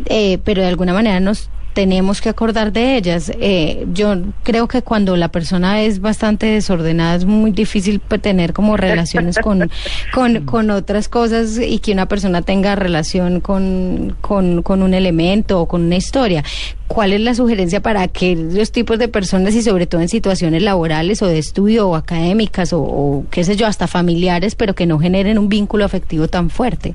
eh, 0.06 0.38
pero 0.44 0.62
de 0.62 0.68
alguna 0.68 0.92
manera 0.92 1.20
nos 1.20 1.48
tenemos 1.72 2.20
que 2.20 2.28
acordar 2.28 2.72
de 2.72 2.96
ellas. 2.96 3.32
Eh, 3.40 3.86
yo 3.92 4.16
creo 4.42 4.68
que 4.68 4.82
cuando 4.82 5.16
la 5.16 5.28
persona 5.28 5.82
es 5.82 6.00
bastante 6.00 6.46
desordenada 6.46 7.16
es 7.16 7.24
muy 7.24 7.52
difícil 7.52 8.00
tener 8.00 8.52
como 8.52 8.76
relaciones 8.76 9.38
con, 9.38 9.70
con, 10.12 10.44
con 10.44 10.70
otras 10.70 11.08
cosas 11.08 11.58
y 11.58 11.78
que 11.78 11.92
una 11.92 12.06
persona 12.06 12.42
tenga 12.42 12.74
relación 12.76 13.40
con, 13.40 14.16
con, 14.20 14.62
con 14.62 14.82
un 14.82 14.94
elemento 14.94 15.60
o 15.60 15.66
con 15.66 15.82
una 15.82 15.96
historia. 15.96 16.44
¿Cuál 16.88 17.12
es 17.12 17.20
la 17.20 17.34
sugerencia 17.34 17.80
para 17.80 18.02
aquellos 18.02 18.72
tipos 18.72 18.98
de 18.98 19.06
personas 19.06 19.54
y 19.54 19.62
sobre 19.62 19.86
todo 19.86 20.00
en 20.00 20.08
situaciones 20.08 20.62
laborales 20.62 21.22
o 21.22 21.28
de 21.28 21.38
estudio 21.38 21.88
o 21.88 21.94
académicas 21.94 22.72
o, 22.72 22.80
o 22.80 23.24
qué 23.30 23.44
sé 23.44 23.54
yo, 23.54 23.66
hasta 23.68 23.86
familiares, 23.86 24.56
pero 24.56 24.74
que 24.74 24.86
no 24.86 24.98
generen 24.98 25.38
un 25.38 25.48
vínculo 25.48 25.84
afectivo 25.84 26.26
tan 26.26 26.50
fuerte? 26.50 26.94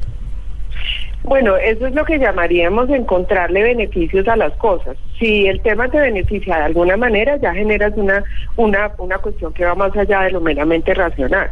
Bueno, 1.25 1.57
eso 1.57 1.87
es 1.87 1.95
lo 1.95 2.05
que 2.05 2.19
llamaríamos 2.19 2.87
encontrarle 2.89 3.63
beneficios 3.63 4.27
a 4.27 4.35
las 4.35 4.53
cosas. 4.57 4.95
Si 5.17 5.47
el 5.47 5.59
tema 5.61 5.89
te 5.89 5.99
beneficia 5.99 6.57
de 6.57 6.63
alguna 6.63 6.97
manera, 6.97 7.37
ya 7.37 7.51
generas 7.51 7.93
una, 7.95 8.23
una, 8.57 8.91
una 8.99 9.17
cuestión 9.17 9.51
que 9.53 9.65
va 9.65 9.73
más 9.73 9.95
allá 9.97 10.21
de 10.21 10.31
lo 10.31 10.41
meramente 10.41 10.93
racional. 10.93 11.49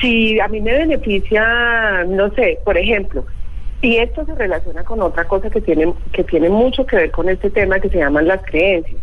Si 0.00 0.40
a 0.40 0.48
mí 0.48 0.60
me 0.60 0.72
beneficia, 0.72 2.04
no 2.08 2.30
sé, 2.34 2.58
por 2.64 2.76
ejemplo, 2.76 3.24
y 3.82 3.98
esto 3.98 4.24
se 4.26 4.34
relaciona 4.34 4.82
con 4.82 5.00
otra 5.00 5.24
cosa 5.24 5.48
que 5.48 5.60
tiene, 5.60 5.92
que 6.12 6.24
tiene 6.24 6.48
mucho 6.48 6.84
que 6.84 6.96
ver 6.96 7.10
con 7.12 7.28
este 7.28 7.50
tema 7.50 7.78
que 7.78 7.88
se 7.90 7.98
llaman 7.98 8.26
las 8.26 8.42
creencias. 8.42 9.00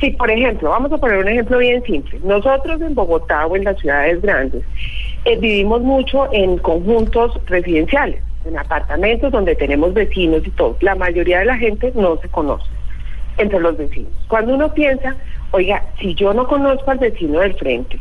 Si, 0.00 0.10
por 0.10 0.30
ejemplo, 0.30 0.70
vamos 0.70 0.92
a 0.92 0.98
poner 0.98 1.18
un 1.18 1.28
ejemplo 1.28 1.58
bien 1.58 1.82
simple. 1.82 2.20
Nosotros 2.22 2.80
en 2.80 2.94
Bogotá 2.94 3.46
o 3.46 3.56
en 3.56 3.64
las 3.64 3.78
ciudades 3.80 4.22
grandes 4.22 4.62
eh, 5.24 5.36
vivimos 5.36 5.82
mucho 5.82 6.32
en 6.32 6.58
conjuntos 6.58 7.40
residenciales, 7.46 8.22
en 8.44 8.58
apartamentos 8.58 9.32
donde 9.32 9.54
tenemos 9.54 9.94
vecinos 9.94 10.42
y 10.44 10.50
todo. 10.50 10.76
La 10.80 10.94
mayoría 10.94 11.40
de 11.40 11.46
la 11.46 11.56
gente 11.56 11.92
no 11.94 12.16
se 12.18 12.28
conoce 12.28 12.66
entre 13.38 13.60
los 13.60 13.76
vecinos. 13.76 14.12
Cuando 14.28 14.54
uno 14.54 14.72
piensa, 14.72 15.16
oiga, 15.50 15.82
si 16.00 16.14
yo 16.14 16.34
no 16.34 16.46
conozco 16.46 16.90
al 16.90 16.98
vecino 16.98 17.40
del 17.40 17.54
frente 17.54 17.98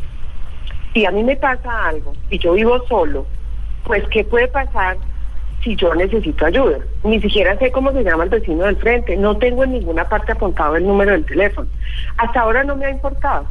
y 0.93 1.05
a 1.05 1.11
mí 1.11 1.23
me 1.23 1.35
pasa 1.35 1.87
algo 1.87 2.13
y 2.29 2.37
yo 2.37 2.53
vivo 2.53 2.85
solo, 2.87 3.25
pues 3.85 4.03
¿qué 4.09 4.23
puede 4.23 4.47
pasar 4.47 4.97
si 5.63 5.75
yo 5.75 5.93
necesito 5.95 6.45
ayuda? 6.45 6.79
Ni 7.03 7.21
siquiera 7.21 7.57
sé 7.57 7.71
cómo 7.71 7.91
se 7.91 8.03
llama 8.03 8.25
el 8.25 8.29
vecino 8.29 8.65
del 8.65 8.77
frente, 8.77 9.15
no 9.15 9.37
tengo 9.37 9.63
en 9.63 9.73
ninguna 9.73 10.07
parte 10.07 10.33
apuntado 10.33 10.75
el 10.75 10.85
número 10.85 11.11
del 11.11 11.25
teléfono. 11.25 11.67
Hasta 12.17 12.41
ahora 12.41 12.63
no 12.63 12.75
me 12.75 12.85
ha 12.85 12.91
importado. 12.91 13.45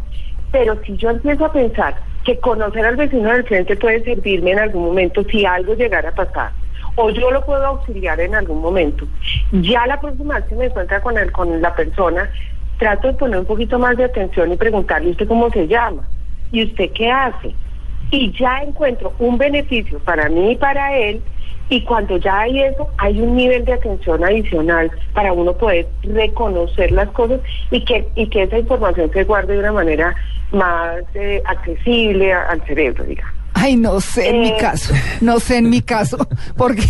Pero 0.52 0.76
si 0.85 0.97
yo 0.97 1.11
empiezo 1.11 1.44
a 1.44 1.52
pensar 1.52 1.94
que 2.25 2.38
conocer 2.38 2.85
al 2.85 2.97
vecino 2.97 3.30
del 3.32 3.44
frente 3.44 3.76
puede 3.76 4.02
servirme 4.04 4.52
en 4.52 4.59
algún 4.59 4.85
momento 4.85 5.25
si 5.25 5.47
algo 5.47 5.75
llegara 5.75 6.11
a 6.11 6.14
pasar, 6.14 6.50
o 6.97 7.11
yo 7.11 7.30
lo 7.30 7.44
puedo 7.44 7.64
auxiliar 7.64 8.20
en 8.20 8.35
algún 8.35 8.61
momento, 8.61 9.06
ya 9.52 9.87
la 9.87 10.00
próxima 10.00 10.37
vez 10.37 10.44
que 10.44 10.54
me 10.54 10.66
encuentra 10.66 11.00
con, 11.00 11.16
el, 11.18 11.32
con 11.32 11.61
la 11.61 11.75
persona, 11.75 12.30
trato 12.78 13.09
de 13.09 13.14
poner 13.14 13.40
un 13.40 13.47
poquito 13.47 13.78
más 13.78 13.97
de 13.97 14.04
atención 14.04 14.52
y 14.52 14.56
preguntarle 14.56 15.11
usted 15.11 15.28
cómo 15.28 15.50
se 15.50 15.68
llama 15.68 16.02
y 16.50 16.64
usted 16.64 16.90
qué 16.92 17.11
hace 17.11 17.54
y 18.11 18.32
ya 18.32 18.62
encuentro 18.62 19.12
un 19.18 19.38
beneficio 19.38 19.99
para 20.00 20.28
mí 20.28 20.52
y 20.52 20.56
para 20.56 20.97
él. 20.97 21.23
Y 21.68 21.82
cuando 21.82 22.16
ya 22.16 22.40
hay 22.40 22.62
eso, 22.62 22.88
hay 22.99 23.20
un 23.20 23.37
nivel 23.37 23.64
de 23.64 23.75
atención 23.75 24.25
adicional 24.25 24.90
para 25.14 25.32
uno 25.32 25.52
poder 25.52 25.87
reconocer 26.02 26.90
las 26.90 27.09
cosas 27.11 27.40
y 27.70 27.85
que, 27.85 28.09
y 28.16 28.26
que 28.26 28.42
esa 28.42 28.59
información 28.59 29.09
se 29.12 29.23
guarde 29.23 29.52
de 29.52 29.61
una 29.61 29.73
manera 29.73 30.16
más 30.50 31.04
eh, 31.14 31.40
accesible 31.47 32.32
al 32.32 32.61
cerebro, 32.66 33.04
digamos. 33.04 33.39
Ay, 33.62 33.76
no 33.76 34.00
sé 34.00 34.31
en 34.31 34.40
mi 34.40 34.49
Eh. 34.49 34.57
caso, 34.59 34.95
no 35.21 35.38
sé 35.38 35.59
en 35.59 35.69
mi 35.71 35.83
caso, 35.83 36.17
porque 36.57 36.83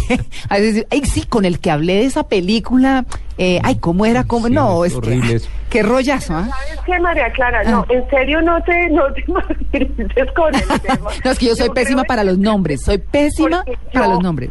a 0.49 0.59
veces, 0.59 0.87
ay, 0.91 1.03
sí, 1.05 1.23
con 1.27 1.45
el 1.45 1.59
que 1.59 1.71
hablé 1.71 1.95
de 1.97 2.05
esa 2.05 2.29
película, 2.29 3.05
eh, 3.39 3.59
ay, 3.65 3.77
¿cómo 3.81 4.07
era? 4.07 4.25
¿Cómo? 4.25 4.47
Sí, 4.47 4.53
no, 4.53 4.85
es 4.85 4.93
es 4.95 5.01
que, 5.01 5.41
qué 5.71 5.83
rollazo, 5.83 6.35
¿ah? 6.37 6.49
¿Sabes 6.49 6.81
qué, 6.87 6.99
María 7.01 7.31
Clara? 7.33 7.65
No, 7.65 7.81
Ah. 7.81 7.87
en 7.93 8.09
serio 8.11 8.41
no 8.43 8.63
te, 8.63 8.89
no 8.91 9.03
te 9.13 9.25
martirices 9.33 10.31
con 10.37 10.55
el 10.55 10.81
tema. 10.83 11.11
No, 11.25 11.31
es 11.31 11.39
que 11.39 11.47
yo 11.47 11.57
soy 11.57 11.71
pésima 11.71 12.05
para 12.05 12.23
los 12.25 12.39
nombres, 12.39 12.83
soy 12.83 12.99
pésima 12.99 13.65
para 13.93 14.07
los 14.09 14.23
nombres. 14.23 14.51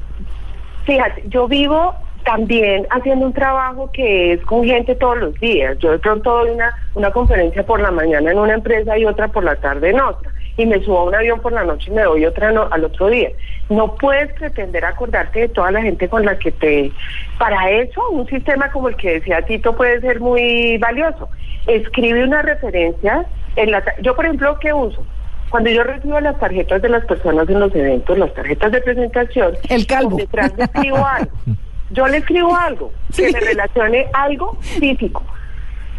Fíjate, 0.86 1.24
yo 1.30 1.48
vivo 1.48 1.94
también 2.26 2.86
haciendo 2.92 3.26
un 3.28 3.34
trabajo 3.34 3.90
que 3.94 4.34
es 4.34 4.42
con 4.46 4.64
gente 4.64 4.94
todos 4.96 5.18
los 5.18 5.34
días. 5.40 5.78
Yo 5.80 5.92
de 5.92 6.00
pronto 6.00 6.30
doy 6.32 6.50
una, 6.52 6.74
una 6.96 7.12
conferencia 7.12 7.66
por 7.66 7.80
la 7.80 7.92
mañana 7.92 8.32
en 8.32 8.38
una 8.40 8.54
empresa 8.56 8.98
y 8.98 9.06
otra 9.06 9.28
por 9.30 9.44
la 9.44 9.56
tarde 9.56 9.92
en 9.92 10.00
otra. 10.02 10.32
Y 10.62 10.66
me 10.66 10.84
subo 10.84 11.00
a 11.00 11.04
un 11.06 11.16
avión 11.16 11.40
por 11.40 11.54
la 11.54 11.64
noche 11.64 11.90
y 11.90 11.94
me 11.94 12.02
doy 12.04 12.26
otra 12.26 12.52
no- 12.52 12.68
al 12.70 12.84
otro 12.84 13.08
día. 13.08 13.30
No 13.70 13.96
puedes 13.96 14.34
pretender 14.34 14.84
acordarte 14.84 15.40
de 15.40 15.48
toda 15.48 15.72
la 15.72 15.82
gente 15.82 16.10
con 16.10 16.26
la 16.26 16.38
que 16.38 16.52
te... 16.52 16.92
Para 17.38 17.70
eso, 17.72 18.02
un 18.10 18.28
sistema 18.28 18.70
como 18.72 18.90
el 18.90 18.96
que 18.98 19.14
decía 19.14 19.42
Tito 19.44 19.76
puede 19.76 20.02
ser 20.02 20.20
muy 20.20 20.78
valioso. 20.78 21.30
Escribe 21.66 22.24
una 22.26 22.42
referencia 22.42 23.26
en 23.56 23.72
la... 23.72 23.82
Yo, 24.02 24.16
por 24.16 24.26
ejemplo, 24.26 24.58
¿qué 24.60 24.74
uso? 24.74 25.06
Cuando 25.50 25.70
yo 25.70 25.84
recibo 25.84 26.20
las 26.20 26.38
tarjetas 26.40 26.82
de 26.82 26.90
las 26.90 27.06
personas 27.06 27.48
en 27.50 27.60
los 27.62 27.74
eventos, 27.74 28.18
las 28.18 28.34
tarjetas 28.34 28.72
de 28.74 28.82
presentación, 28.82 29.54
El 29.70 29.88
calvo. 29.88 30.18
detrás 30.18 30.52
le 30.58 30.66
escribo 30.66 30.98
algo. 31.08 31.32
Yo 31.92 32.08
le 32.08 32.18
escribo 32.18 32.56
algo 32.56 32.92
que 33.16 33.32
me 33.32 33.40
relacione 33.40 34.06
algo 34.14 34.56
físico 34.62 35.24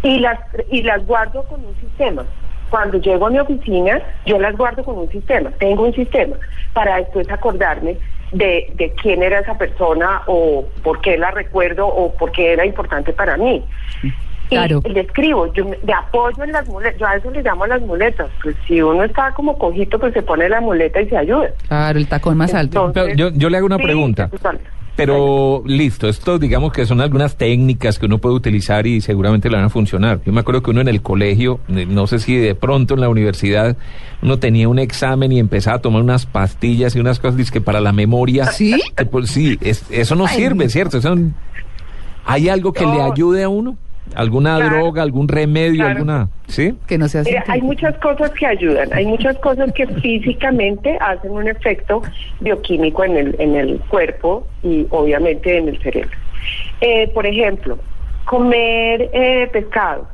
y 0.04 0.20
las 0.20 0.38
y 0.70 0.82
las 0.84 1.04
guardo 1.04 1.42
con 1.48 1.64
un 1.64 1.74
sistema. 1.80 2.24
Cuando 2.70 2.98
llego 2.98 3.26
a 3.26 3.30
mi 3.30 3.38
oficina, 3.38 4.00
yo 4.24 4.38
las 4.38 4.56
guardo 4.56 4.84
con 4.84 4.96
un 4.98 5.10
sistema. 5.10 5.50
Tengo 5.58 5.84
un 5.84 5.92
sistema 5.94 6.36
para 6.72 6.96
después 6.98 7.28
acordarme 7.30 7.96
de, 8.32 8.72
de 8.76 8.92
quién 9.02 9.22
era 9.22 9.40
esa 9.40 9.58
persona 9.58 10.22
o 10.26 10.64
por 10.84 11.00
qué 11.00 11.18
la 11.18 11.32
recuerdo 11.32 11.86
o 11.88 12.14
por 12.14 12.30
qué 12.30 12.52
era 12.52 12.64
importante 12.64 13.12
para 13.12 13.36
mí. 13.36 13.64
Claro. 14.48 14.82
Y 14.84 14.90
le 14.90 15.00
escribo, 15.02 15.52
yo 15.52 15.64
me 15.64 15.76
de 15.82 15.92
apoyo 15.92 16.42
en 16.42 16.50
las 16.50 16.66
muletas, 16.66 16.98
yo 16.98 17.06
a 17.06 17.14
eso 17.16 17.30
le 17.30 17.40
llamo 17.42 17.66
las 17.68 17.80
muletas, 17.82 18.28
pues 18.42 18.56
si 18.66 18.82
uno 18.82 19.04
está 19.04 19.32
como 19.32 19.56
cojito, 19.56 19.98
pues 19.98 20.12
se 20.12 20.22
pone 20.22 20.48
la 20.48 20.60
muleta 20.60 21.00
y 21.00 21.08
se 21.08 21.16
ayuda. 21.16 21.50
Claro, 21.68 21.98
el 21.98 22.08
tacón 22.08 22.36
más 22.36 22.52
alto. 22.54 22.90
Pero 22.92 23.14
yo- 23.14 23.30
yo 23.30 23.48
le 23.48 23.56
hago 23.58 23.66
una 23.66 23.76
sí, 23.76 23.84
pregunta. 23.84 24.28
Pero 25.06 25.62
listo, 25.66 26.08
esto 26.08 26.38
digamos 26.38 26.72
que 26.72 26.86
son 26.86 27.00
algunas 27.00 27.36
técnicas 27.36 27.98
que 27.98 28.06
uno 28.06 28.18
puede 28.18 28.34
utilizar 28.34 28.86
y 28.86 29.00
seguramente 29.00 29.48
le 29.48 29.56
van 29.56 29.64
a 29.64 29.68
funcionar. 29.70 30.20
Yo 30.24 30.32
me 30.32 30.40
acuerdo 30.40 30.62
que 30.62 30.70
uno 30.70 30.80
en 30.80 30.88
el 30.88 31.02
colegio, 31.02 31.60
no 31.68 32.06
sé 32.06 32.18
si 32.18 32.36
de 32.36 32.54
pronto 32.54 32.94
en 32.94 33.00
la 33.00 33.08
universidad, 33.08 33.76
uno 34.22 34.38
tenía 34.38 34.68
un 34.68 34.78
examen 34.78 35.32
y 35.32 35.38
empezaba 35.38 35.78
a 35.78 35.80
tomar 35.80 36.02
unas 36.02 36.26
pastillas 36.26 36.94
y 36.96 37.00
unas 37.00 37.18
cosas 37.18 37.50
que 37.50 37.60
para 37.60 37.80
la 37.80 37.92
memoria. 37.92 38.46
¿Sí? 38.46 38.78
que, 38.96 39.06
pues, 39.06 39.30
sí, 39.30 39.58
es- 39.60 39.84
eso 39.90 40.14
no 40.14 40.26
Ay, 40.26 40.36
sirve. 40.36 40.68
¿cierto? 40.68 40.98
Eso 40.98 41.16
¿Hay 42.24 42.48
algo 42.48 42.72
que 42.72 42.84
le 42.84 43.00
ayude 43.00 43.42
a 43.42 43.48
uno? 43.48 43.76
¿Alguna 44.14 44.56
Claro. 44.56 44.76
droga, 44.76 45.02
algún 45.02 45.28
remedio, 45.28 45.76
Claro. 45.84 45.90
alguna? 45.92 46.28
¿Sí? 46.48 46.74
Que 46.86 46.98
no 46.98 47.08
se 47.08 47.18
hace. 47.20 47.30
Mira, 47.30 47.44
hay 47.48 47.62
muchas 47.62 47.96
cosas 47.98 48.30
que 48.32 48.46
ayudan, 48.46 48.92
hay 48.92 49.06
muchas 49.06 49.36
cosas 49.38 49.72
que 49.72 49.86
físicamente 49.86 50.98
hacen 51.00 51.30
un 51.30 51.48
efecto 51.48 52.02
bioquímico 52.40 53.04
en 53.04 53.16
el, 53.16 53.36
en 53.38 53.56
el 53.56 53.80
cuerpo 53.88 54.46
y 54.62 54.86
obviamente 54.90 55.56
en 55.58 55.68
el 55.68 55.80
cerebro. 55.82 56.10
Eh, 56.80 57.08
por 57.14 57.26
ejemplo, 57.26 57.78
comer 58.24 59.10
eh, 59.12 59.48
pescado. 59.52 60.06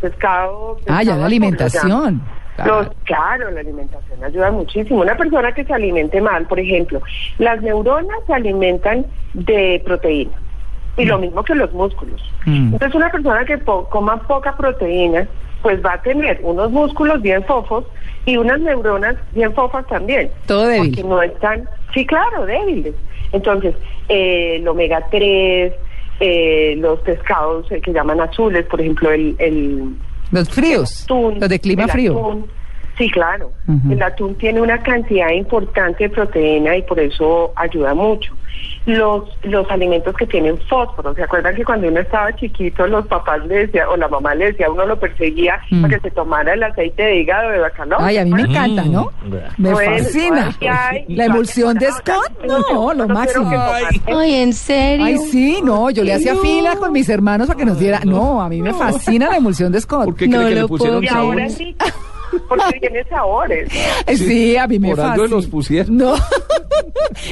Pescado. 0.00 0.78
Ah, 0.86 1.02
ya 1.02 1.04
pescado 1.04 1.08
la 1.08 1.14
al 1.14 1.24
alimentación. 1.26 2.22
Claro. 2.56 3.50
La 3.50 3.60
alimentación 3.60 4.24
ayuda 4.24 4.50
muchísimo. 4.52 5.00
Una 5.00 5.16
persona 5.16 5.52
que 5.52 5.64
se 5.64 5.72
alimente 5.74 6.20
mal, 6.20 6.46
por 6.46 6.60
ejemplo, 6.60 7.00
las 7.38 7.60
neuronas 7.62 8.16
se 8.26 8.32
alimentan 8.34 9.06
de 9.32 9.82
proteína. 9.84 10.32
Y 10.96 11.04
lo 11.06 11.18
mismo 11.18 11.42
que 11.42 11.54
los 11.54 11.72
músculos. 11.72 12.22
Mm. 12.46 12.74
Entonces, 12.74 12.94
una 12.94 13.10
persona 13.10 13.44
que 13.44 13.58
po- 13.58 13.88
coma 13.88 14.16
poca 14.26 14.56
proteína, 14.56 15.26
pues 15.62 15.84
va 15.84 15.94
a 15.94 16.02
tener 16.02 16.38
unos 16.42 16.70
músculos 16.70 17.20
bien 17.22 17.42
fofos 17.44 17.84
y 18.26 18.36
unas 18.36 18.60
neuronas 18.60 19.16
bien 19.32 19.52
fofas 19.54 19.86
también. 19.88 20.30
Todo 20.46 20.68
débil. 20.68 20.90
Porque 20.90 21.08
no 21.08 21.22
están, 21.22 21.68
sí, 21.92 22.06
claro, 22.06 22.46
débiles. 22.46 22.94
Entonces, 23.32 23.74
eh, 24.08 24.56
el 24.60 24.68
omega 24.68 25.04
3, 25.10 25.72
eh, 26.20 26.74
los 26.78 27.00
pescados 27.00 27.70
eh, 27.72 27.80
que 27.80 27.92
llaman 27.92 28.20
azules, 28.20 28.64
por 28.66 28.80
ejemplo, 28.80 29.10
el, 29.10 29.34
el 29.38 29.94
Los 30.30 30.48
fríos, 30.50 31.02
atún, 31.04 31.40
los 31.40 31.48
de 31.48 31.58
clima 31.58 31.84
el 31.84 31.90
frío. 31.90 32.12
atún. 32.18 32.46
Sí, 32.96 33.10
claro. 33.10 33.50
El 33.90 34.00
atún 34.02 34.36
tiene 34.36 34.60
una 34.60 34.80
cantidad 34.82 35.30
importante 35.30 36.04
de 36.04 36.10
proteína 36.10 36.76
y 36.76 36.82
por 36.82 37.00
eso 37.00 37.52
ayuda 37.56 37.92
mucho. 37.94 38.32
Los, 38.86 39.24
los 39.42 39.68
alimentos 39.70 40.14
que 40.14 40.26
tienen 40.26 40.58
fósforo, 40.68 41.12
¿se 41.14 41.22
acuerdan 41.24 41.56
que 41.56 41.64
cuando 41.64 41.88
uno 41.88 41.98
estaba 42.00 42.34
chiquito 42.36 42.86
los 42.86 43.06
papás 43.06 43.44
le 43.46 43.66
decían, 43.66 43.88
o 43.88 43.96
la 43.96 44.06
mamá 44.08 44.34
le 44.34 44.46
decía, 44.52 44.70
uno 44.70 44.84
lo 44.86 45.00
perseguía 45.00 45.58
Mm. 45.70 45.82
para 45.82 45.94
que 45.96 46.00
se 46.02 46.10
tomara 46.14 46.52
el 46.52 46.62
aceite 46.62 47.02
de 47.02 47.16
hígado 47.16 47.50
de 47.50 47.58
bacalao? 47.58 47.98
Ay, 48.00 48.18
a 48.18 48.24
mí 48.24 48.30
me 48.30 48.42
¿Se 48.42 48.44
acuerdan? 48.44 48.70
encanta, 48.70 48.90
¿no? 48.90 49.10
Mm. 49.24 49.62
Me 49.62 49.74
fascina. 49.74 50.50
ay, 50.60 50.68
ay, 50.68 51.04
La 51.16 51.24
emulsión 51.24 51.76
de 51.78 51.90
Scott, 51.92 52.44
no, 52.46 52.58
yo 52.70 52.94
lo 52.94 53.08
máximo. 53.08 53.50
Ay. 54.06 54.34
¿en 54.36 54.52
serio? 54.52 55.04
Ay, 55.06 55.18
sí, 55.18 55.60
no, 55.64 55.90
yo 55.90 56.04
le 56.04 56.12
hacía 56.12 56.34
No. 56.34 56.40
fila 56.42 56.76
con 56.76 56.92
mis 56.92 57.08
hermanos 57.08 57.48
para 57.48 57.58
que 57.58 57.64
nos 57.64 57.78
diera. 57.78 58.00
No, 58.04 58.40
a 58.42 58.48
mí 58.48 58.60
me 58.62 58.72
fascina 58.74 59.28
la 59.30 59.38
emulsión 59.38 59.72
de 59.72 59.80
Scott. 59.80 60.04
¿Por 60.04 60.16
qué 60.16 60.28
No 60.28 60.36
cree 60.38 60.48
que 60.50 60.54
le 60.56 60.60
lo 60.60 60.68
pusieron 60.68 61.00
puedo 61.00 61.12
Y 61.12 61.16
ahora 61.16 61.48
sabores? 61.48 61.74
porque 62.48 62.80
tiene 62.80 63.04
sabores. 63.04 63.68
Ay, 64.06 64.16
Sí, 64.24 64.56
a 64.56 64.66
mí 64.66 64.78
me 64.78 64.90
Por 64.90 65.00
algo 65.00 65.14
fascina. 65.22 65.36
los 65.36 65.46
pusieron. 65.46 65.96
No, 65.96 66.14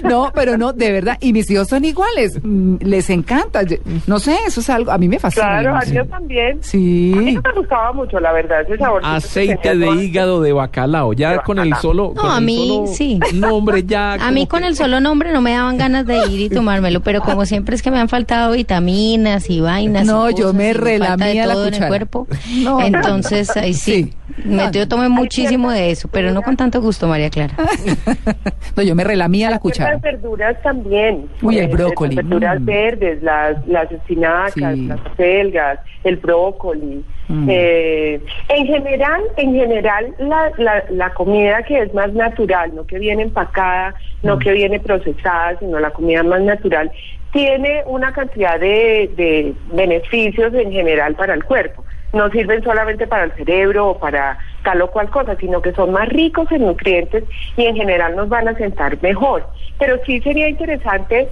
no, 0.04 0.30
pero 0.34 0.56
no, 0.58 0.72
de 0.72 0.92
verdad. 0.92 1.16
Y 1.20 1.32
mis 1.32 1.50
hijos 1.50 1.68
son 1.68 1.84
iguales. 1.84 2.38
Mm, 2.42 2.76
Les 2.80 3.08
encanta. 3.10 3.62
Yo- 3.62 3.76
No 4.06 4.18
sé, 4.18 4.36
eso 4.46 4.60
es 4.60 4.70
algo. 4.70 4.90
A 4.90 4.98
mí 4.98 5.08
me 5.08 5.18
fascina. 5.18 5.46
Claro, 5.60 5.76
a 5.76 5.82
Sí. 5.82 5.92
Dios 5.92 6.08
también. 6.08 6.52
A 6.52 6.54
mí 6.54 6.60
Sí. 6.62 7.12
no 7.34 7.42
me 7.42 7.52
gustaba 7.56 7.92
mucho, 7.92 8.18
la 8.20 8.32
verdad, 8.32 8.62
ese 8.62 8.76
sabor. 8.78 9.02
Aceite 9.04 9.76
de 9.76 9.86
hígado 10.02 10.40
de 10.42 10.52
bacalao, 10.52 11.12
ya 11.12 11.32
De 11.32 11.38
con 11.40 11.58
el 11.58 11.74
solo, 11.76 12.12
No, 12.16 12.22
a 12.30 12.40
mí 12.40 12.84
sí. 12.94 13.18
nombre 13.34 13.84
ya. 13.84 14.14
A 14.20 14.30
mí 14.30 14.46
con 14.46 14.60
que- 14.62 14.68
el 14.68 14.76
solo 14.76 15.00
nombre 15.00 15.32
no 15.32 15.40
me 15.40 15.52
daban 15.52 15.76
ganas 15.78 16.06
de 16.06 16.26
ir 16.28 16.40
y 16.40 16.48
tomármelo, 16.48 17.00
pero 17.00 17.20
como 17.22 17.44
siempre 17.46 17.74
es 17.74 17.82
que 17.82 17.90
me 17.90 17.98
han 17.98 18.08
faltado 18.08 18.52
vitaminas 18.52 19.48
y 19.50 19.60
vainas. 19.60 20.04
y 20.04 20.06
No, 20.06 20.30
yo 20.30 20.36
cosas, 20.36 20.54
me 20.54 20.70
y 20.70 20.72
falta 20.74 20.84
de 20.84 20.98
relamía 20.98 21.46
la 21.46 21.52
todo 21.54 21.62
en 21.62 21.68
el 21.68 21.72
cuchara. 21.74 21.88
cuerpo. 21.88 22.26
No. 22.62 22.80
Entonces, 22.80 23.56
ahí 23.56 23.74
sí. 23.74 24.12
Me- 24.44 24.70
yo 24.72 24.86
tomé 24.88 25.08
muchísimo 25.08 25.70
de 25.70 25.90
eso, 25.90 26.08
pero 26.08 26.32
no 26.32 26.42
con 26.42 26.56
tanto 26.56 26.80
gusto, 26.80 27.06
María 27.08 27.28
Clara. 27.30 27.54
No, 28.76 28.82
yo 28.82 28.94
me 28.94 29.04
relamía 29.04 29.50
la 29.50 29.58
Las 29.90 30.00
verduras 30.00 30.62
también. 30.62 31.28
Uy, 31.42 31.58
el 31.58 31.64
Eh, 31.64 31.68
brócoli. 31.72 32.14
Las 32.16 32.24
verduras 32.28 32.60
Mm. 32.60 32.64
verdes, 32.64 33.22
las, 33.22 33.66
las 33.66 33.90
espinacas, 33.92 34.54
Sí. 34.54 34.86
las 34.86 35.00
selgas, 35.16 35.78
el 36.04 36.16
brócoli. 36.16 37.04
Mm. 37.28 37.48
Eh, 37.50 38.20
en 38.48 38.66
general, 38.66 39.22
en 39.36 39.54
general, 39.54 40.14
la, 40.18 40.52
la, 40.58 40.84
la 40.90 41.10
comida 41.14 41.62
que 41.62 41.78
es 41.80 41.94
más 41.94 42.12
natural, 42.12 42.74
no 42.74 42.84
que 42.86 42.98
viene 42.98 43.22
empacada, 43.22 43.94
no 44.22 44.38
que 44.38 44.52
viene 44.52 44.80
procesada, 44.80 45.58
sino 45.58 45.78
la 45.78 45.90
comida 45.90 46.22
más 46.22 46.40
natural, 46.42 46.90
tiene 47.32 47.82
una 47.86 48.12
cantidad 48.12 48.60
de, 48.60 49.10
de 49.16 49.54
beneficios 49.72 50.52
en 50.54 50.70
general 50.72 51.14
para 51.14 51.32
el 51.34 51.44
cuerpo. 51.44 51.84
No 52.12 52.28
sirven 52.30 52.62
solamente 52.62 53.06
para 53.06 53.24
el 53.24 53.32
cerebro 53.32 53.88
o 53.88 53.98
para 53.98 54.38
tal 54.64 54.82
o 54.82 54.90
cual 54.90 55.08
cosa, 55.10 55.34
sino 55.36 55.62
que 55.62 55.72
son 55.72 55.92
más 55.92 56.08
ricos 56.08 56.50
en 56.52 56.62
nutrientes 56.66 57.24
y 57.56 57.64
en 57.64 57.74
general 57.76 58.14
nos 58.16 58.28
van 58.28 58.48
a 58.48 58.54
sentar 58.54 58.98
mejor. 59.02 59.46
Pero 59.78 59.96
sí 60.04 60.20
sería 60.20 60.48
interesante 60.48 61.28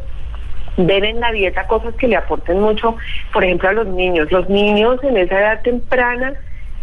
ver 0.79 1.05
en 1.05 1.21
la 1.21 1.33
dieta 1.33 1.67
cosas 1.67 1.95
que 1.97 2.09
le 2.09 2.17
aporten 2.17 2.61
mucho, 2.61 2.97
por 3.33 3.45
ejemplo, 3.45 3.69
a 3.69 3.73
los 3.73 3.87
niños. 3.89 4.33
Los 4.33 4.49
niños 4.49 4.99
en 5.05 5.17
esa 5.19 5.39
edad 5.39 5.63
temprana 5.63 6.33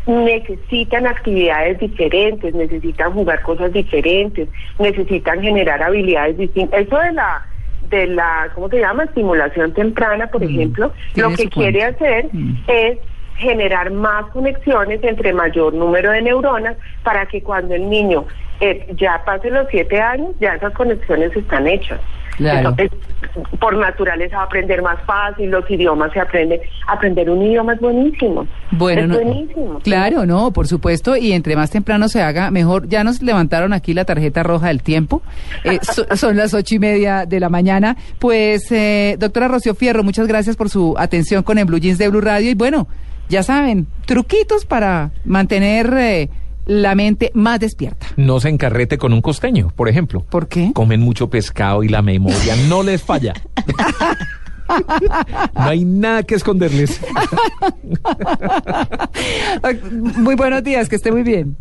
necesitan 0.05 1.07
actividades 1.07 1.79
diferentes, 1.79 2.53
necesitan 2.53 3.11
jugar 3.13 3.41
cosas 3.41 3.73
diferentes, 3.73 4.47
necesitan 4.79 5.41
generar 5.41 5.81
habilidades 5.83 6.37
distintas. 6.37 6.81
Eso 6.81 6.97
de 6.99 7.13
la 7.13 7.45
de 7.89 8.05
la, 8.07 8.49
¿cómo 8.53 8.67
se 8.67 8.79
llama? 8.79 9.05
Estimulación 9.05 9.73
temprana, 9.73 10.27
por 10.27 10.41
Mm, 10.41 10.49
ejemplo, 10.49 10.91
lo 11.15 11.29
que 11.35 11.47
quiere 11.47 11.83
hacer 11.85 12.25
Mm. 12.33 12.53
es 12.67 12.97
generar 13.37 13.91
más 13.91 14.25
conexiones 14.31 15.03
entre 15.03 15.33
mayor 15.33 15.73
número 15.73 16.11
de 16.11 16.21
neuronas 16.21 16.75
para 17.03 17.25
que 17.25 17.41
cuando 17.41 17.75
el 17.75 17.89
niño 17.89 18.25
eh, 18.59 18.87
ya 18.97 19.21
pase 19.25 19.49
los 19.51 19.67
siete 19.69 20.01
años, 20.01 20.35
ya 20.39 20.55
esas 20.55 20.73
conexiones 20.73 21.35
están 21.35 21.67
hechas. 21.67 21.99
Claro. 22.37 22.69
Entonces, 22.69 22.91
por 23.59 23.75
naturaleza 23.75 24.37
va 24.37 24.43
a 24.43 24.45
aprender 24.45 24.83
más 24.83 24.99
fácil, 25.07 25.49
los 25.49 25.67
idiomas 25.71 26.11
se 26.13 26.19
aprenden. 26.19 26.59
Aprender 26.87 27.31
un 27.31 27.41
idioma 27.41 27.73
es 27.73 27.79
buenísimo. 27.79 28.45
Bueno, 28.69 29.01
es 29.01 29.07
no- 29.07 29.15
buenísimo. 29.15 29.79
Claro, 29.79 30.25
no, 30.27 30.53
por 30.53 30.67
supuesto, 30.67 31.17
y 31.17 31.31
entre 31.31 31.55
más 31.55 31.71
temprano 31.71 32.07
se 32.09 32.21
haga, 32.21 32.51
mejor. 32.51 32.87
Ya 32.89 33.03
nos 33.03 33.23
levantaron 33.23 33.73
aquí 33.73 33.95
la 33.95 34.05
tarjeta 34.05 34.43
roja 34.43 34.67
del 34.67 34.83
tiempo. 34.83 35.23
Eh, 35.63 35.79
so- 35.81 36.05
son 36.15 36.37
las 36.37 36.53
ocho 36.53 36.75
y 36.75 36.79
media 36.79 37.25
de 37.25 37.39
la 37.39 37.49
mañana. 37.49 37.97
Pues, 38.19 38.71
eh, 38.71 39.15
doctora 39.17 39.47
Rocío 39.47 39.73
Fierro, 39.73 40.03
muchas 40.03 40.27
gracias 40.27 40.55
por 40.55 40.69
su 40.69 40.93
atención 40.97 41.41
con 41.41 41.57
el 41.57 41.65
Blue 41.65 41.79
Jeans 41.79 41.97
de 41.97 42.07
Blue 42.07 42.21
Radio. 42.21 42.51
Y 42.51 42.53
bueno, 42.55 42.87
ya 43.29 43.43
saben, 43.43 43.87
truquitos 44.05 44.65
para 44.65 45.11
mantener 45.25 45.93
eh, 45.97 46.29
la 46.65 46.95
mente 46.95 47.31
más 47.33 47.59
despierta. 47.59 48.07
No 48.17 48.39
se 48.39 48.49
encarrete 48.49 48.97
con 48.97 49.13
un 49.13 49.21
costeño, 49.21 49.71
por 49.75 49.89
ejemplo. 49.89 50.23
¿Por 50.29 50.47
qué? 50.47 50.71
Comen 50.73 51.01
mucho 51.01 51.29
pescado 51.29 51.83
y 51.83 51.89
la 51.89 52.01
memoria 52.01 52.55
no 52.67 52.83
les 52.83 53.01
falla. 53.01 53.33
No 55.55 55.63
hay 55.63 55.85
nada 55.85 56.23
que 56.23 56.35
esconderles. 56.35 56.99
Muy 60.17 60.35
buenos 60.35 60.61
días, 60.63 60.89
que 60.89 60.97
esté 60.97 61.09
muy 61.09 61.23
bien. 61.23 61.55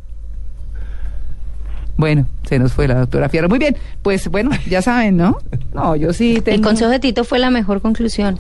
Bueno, 1.97 2.27
se 2.47 2.59
nos 2.59 2.73
fue 2.73 2.87
la 2.89 2.97
doctora 2.97 3.29
Fierro. 3.29 3.49
Muy 3.49 3.59
bien, 3.59 3.77
pues 4.03 4.29
bueno, 4.29 4.51
ya 4.69 4.83
saben, 4.83 5.17
¿no? 5.17 5.39
No, 5.73 5.97
yo 5.97 6.13
sí 6.13 6.41
tengo... 6.43 6.57
El 6.57 6.63
consejo 6.63 6.91
de 6.91 6.99
Tito 6.99 7.25
fue 7.25 7.39
la 7.39 7.51
mejor 7.51 7.81
conclusión. 7.81 8.39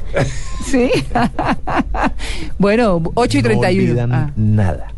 Sí. 0.64 0.90
bueno, 2.58 3.02
8 3.14 3.38
y 3.38 3.42
No 3.42 3.48
31. 3.48 3.90
olvidan 3.90 4.12
Ah, 4.12 4.32
nada. 4.36 4.88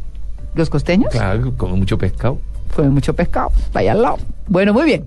¿Los 0.55 0.71
costeños? 0.71 1.11
Claro, 1.13 1.53
comen 1.57 1.79
mucho 1.79 1.99
pescado. 1.99 2.41
Fue 2.71 2.89
mucho 2.89 3.15
pescado. 3.15 3.53
Vaya 3.73 3.93
al 3.93 4.03
lado. 4.03 4.19
Bueno, 4.49 4.73
muy 4.73 4.85
bien. 4.87 5.05